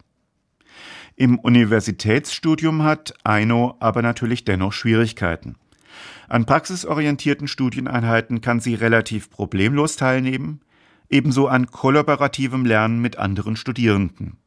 Im 1.15 1.39
Universitätsstudium 1.39 2.83
hat 2.83 3.13
Aino 3.23 3.77
aber 3.79 4.01
natürlich 4.01 4.43
dennoch 4.43 4.73
Schwierigkeiten. 4.73 5.55
An 6.27 6.45
praxisorientierten 6.45 7.47
Studieneinheiten 7.47 8.41
kann 8.41 8.59
sie 8.59 8.75
relativ 8.75 9.29
problemlos 9.29 9.95
teilnehmen, 9.95 10.61
ebenso 11.09 11.47
an 11.47 11.67
kollaborativem 11.67 12.65
Lernen 12.65 12.99
mit 12.99 13.17
anderen 13.17 13.55
Studierenden. 13.55 14.37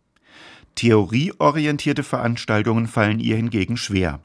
Theorieorientierte 0.74 2.02
Veranstaltungen 2.02 2.86
fallen 2.86 3.18
ihr 3.18 3.36
hingegen 3.36 3.76
schwer. 3.76 4.20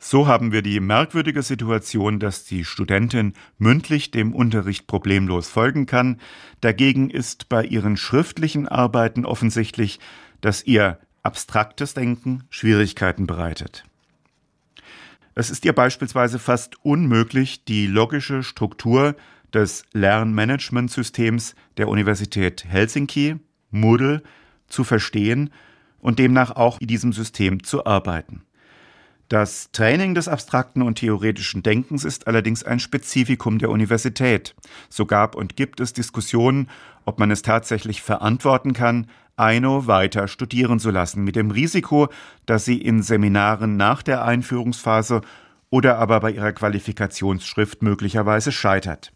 So 0.00 0.26
haben 0.26 0.52
wir 0.52 0.62
die 0.62 0.80
merkwürdige 0.80 1.42
Situation, 1.42 2.18
dass 2.18 2.44
die 2.44 2.64
Studentin 2.64 3.34
mündlich 3.58 4.10
dem 4.10 4.34
Unterricht 4.34 4.86
problemlos 4.86 5.48
folgen 5.48 5.86
kann. 5.86 6.20
Dagegen 6.60 7.10
ist 7.10 7.48
bei 7.48 7.64
ihren 7.64 7.96
schriftlichen 7.96 8.68
Arbeiten 8.68 9.24
offensichtlich, 9.24 10.00
dass 10.40 10.64
ihr 10.64 10.98
abstraktes 11.22 11.94
Denken 11.94 12.44
Schwierigkeiten 12.50 13.26
bereitet. 13.26 13.84
Es 15.34 15.50
ist 15.50 15.64
ihr 15.64 15.74
beispielsweise 15.74 16.38
fast 16.38 16.82
unmöglich, 16.84 17.64
die 17.64 17.86
logische 17.86 18.42
Struktur 18.42 19.16
des 19.52 19.84
Lernmanagementsystems 19.92 21.54
der 21.76 21.88
Universität 21.88 22.64
Helsinki, 22.64 23.36
Moodle, 23.70 24.22
zu 24.68 24.84
verstehen 24.84 25.50
und 25.98 26.18
demnach 26.18 26.52
auch 26.52 26.80
in 26.80 26.86
diesem 26.86 27.12
System 27.12 27.62
zu 27.62 27.84
arbeiten. 27.84 28.42
Das 29.28 29.72
Training 29.72 30.14
des 30.14 30.28
abstrakten 30.28 30.82
und 30.82 31.00
theoretischen 31.00 31.64
Denkens 31.64 32.04
ist 32.04 32.28
allerdings 32.28 32.62
ein 32.62 32.78
Spezifikum 32.78 33.58
der 33.58 33.70
Universität. 33.70 34.54
So 34.88 35.04
gab 35.04 35.34
und 35.34 35.56
gibt 35.56 35.80
es 35.80 35.92
Diskussionen, 35.92 36.70
ob 37.04 37.18
man 37.18 37.32
es 37.32 37.42
tatsächlich 37.42 38.02
verantworten 38.02 38.72
kann, 38.72 39.08
Aino 39.34 39.88
weiter 39.88 40.28
studieren 40.28 40.78
zu 40.78 40.90
lassen, 40.90 41.24
mit 41.24 41.34
dem 41.34 41.50
Risiko, 41.50 42.08
dass 42.46 42.64
sie 42.64 42.80
in 42.80 43.02
Seminaren 43.02 43.76
nach 43.76 44.02
der 44.02 44.24
Einführungsphase 44.24 45.22
oder 45.70 45.98
aber 45.98 46.20
bei 46.20 46.30
ihrer 46.30 46.52
Qualifikationsschrift 46.52 47.82
möglicherweise 47.82 48.52
scheitert. 48.52 49.12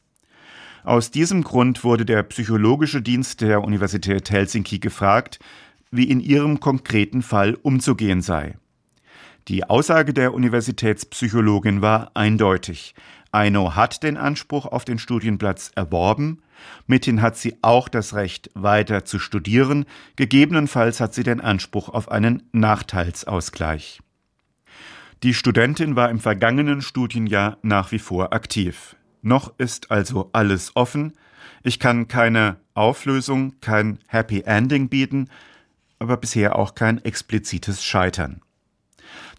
Aus 0.83 1.13
diesem 1.13 1.45
Grund 1.45 1.85
wurde 1.85 2.05
der 2.05 2.25
psychologische 2.25 3.01
Dienst 3.01 3.43
der 3.43 3.63
Universität 3.63 4.29
Helsinki 4.31 4.81
gefragt, 4.81 5.39
wie 5.93 6.05
in 6.05 6.21
ihrem 6.21 6.59
konkreten 6.59 7.23
Fall 7.23 7.55
umzugehen 7.55 8.23
sei. 8.23 8.57
Die 9.49 9.65
Aussage 9.65 10.13
der 10.13 10.35
Universitätspsychologin 10.35 11.83
war 11.83 12.11
eindeutig. 12.15 12.95
Aino 13.33 13.77
hat 13.77 14.03
den 14.03 14.17
Anspruch 14.17 14.67
auf 14.67 14.85
den 14.85 14.99
Studienplatz 14.99 15.71
erworben, 15.75 16.43
mithin 16.87 17.23
hat 17.23 17.37
sie 17.37 17.57
auch 17.63 17.89
das 17.89 18.15
Recht, 18.15 18.51
weiter 18.55 19.05
zu 19.05 19.19
studieren, 19.19 19.87
gegebenenfalls 20.17 21.01
hat 21.01 21.15
sie 21.15 21.23
den 21.23 21.41
Anspruch 21.41 21.89
auf 21.89 22.11
einen 22.11 22.43
Nachteilsausgleich. 22.53 24.01
Die 25.23 25.35
Studentin 25.35 25.97
war 25.97 26.11
im 26.11 26.19
vergangenen 26.19 26.83
Studienjahr 26.83 27.59
nach 27.63 27.93
wie 27.93 27.99
vor 27.99 28.33
aktiv. 28.33 28.97
Noch 29.23 29.53
ist 29.59 29.91
also 29.91 30.31
alles 30.33 30.73
offen. 30.75 31.13
Ich 31.63 31.79
kann 31.79 32.09
keine 32.09 32.57
Auflösung, 32.75 33.61
kein 33.61 33.99
Happy 34.07 34.41
Ending 34.41 34.89
bieten, 34.89 35.29
aber 35.99 36.17
bisher 36.17 36.57
auch 36.57 36.75
kein 36.75 37.05
explizites 37.05 37.85
Scheitern. 37.85 38.41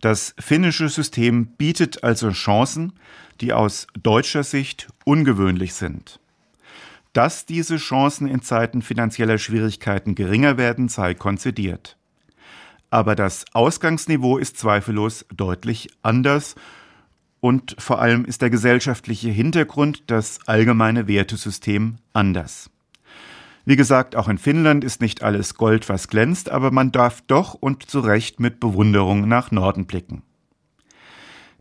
Das 0.02 0.34
finnische 0.40 0.90
System 0.90 1.48
bietet 1.58 2.04
also 2.04 2.32
Chancen, 2.32 2.94
die 3.40 3.54
aus 3.54 3.88
deutscher 4.02 4.44
Sicht 4.44 4.88
ungewöhnlich 5.06 5.74
sind. 5.74 6.20
Dass 7.14 7.46
diese 7.46 7.78
Chancen 7.78 8.28
in 8.28 8.42
Zeiten 8.42 8.82
finanzieller 8.82 9.38
Schwierigkeiten 9.38 10.16
geringer 10.16 10.58
werden, 10.58 10.88
sei 10.88 11.14
konzidiert. 11.14 11.98
Aber 12.90 13.16
das 13.16 13.46
Ausgangsniveau 13.54 14.38
ist 14.38 14.58
zweifellos 14.58 15.26
deutlich 15.36 15.90
anders 16.02 16.56
und 17.40 17.76
vor 17.80 18.02
allem 18.02 18.26
ist 18.26 18.42
der 18.42 18.50
gesellschaftliche 18.50 19.30
Hintergrund, 19.30 20.04
das 20.08 20.40
allgemeine 20.48 21.08
Wertesystem 21.08 21.98
anders. 22.14 22.71
Wie 23.66 23.76
gesagt, 23.76 24.16
auch 24.16 24.28
in 24.28 24.38
Finnland 24.38 24.84
ist 24.84 25.02
nicht 25.02 25.24
alles 25.24 25.56
Gold, 25.56 25.88
was 25.88 26.08
glänzt, 26.08 26.50
aber 26.50 26.72
man 26.72 26.92
darf 26.92 27.22
doch 27.22 27.54
und 27.54 27.90
zu 27.90 28.00
Recht 28.00 28.40
mit 28.40 28.60
Bewunderung 28.60 29.28
nach 29.28 29.52
Norden 29.52 29.86
blicken. 29.86 30.24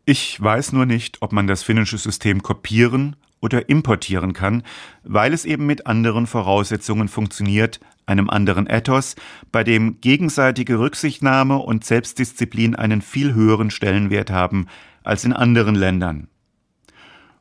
Ich 0.06 0.40
weiß 0.40 0.72
nur 0.72 0.86
nicht, 0.86 1.18
ob 1.20 1.32
man 1.32 1.46
das 1.46 1.62
finnische 1.62 1.98
System 1.98 2.42
kopieren 2.42 3.16
oder 3.40 3.68
importieren 3.68 4.32
kann, 4.32 4.62
weil 5.04 5.32
es 5.32 5.44
eben 5.44 5.66
mit 5.66 5.86
anderen 5.86 6.26
Voraussetzungen 6.26 7.08
funktioniert, 7.08 7.80
einem 8.06 8.28
anderen 8.28 8.66
Ethos, 8.66 9.14
bei 9.52 9.62
dem 9.62 10.00
gegenseitige 10.00 10.78
Rücksichtnahme 10.78 11.58
und 11.58 11.84
Selbstdisziplin 11.84 12.74
einen 12.74 13.02
viel 13.02 13.34
höheren 13.34 13.70
Stellenwert 13.70 14.30
haben 14.30 14.66
als 15.04 15.24
in 15.24 15.32
anderen 15.32 15.74
Ländern. 15.74 16.28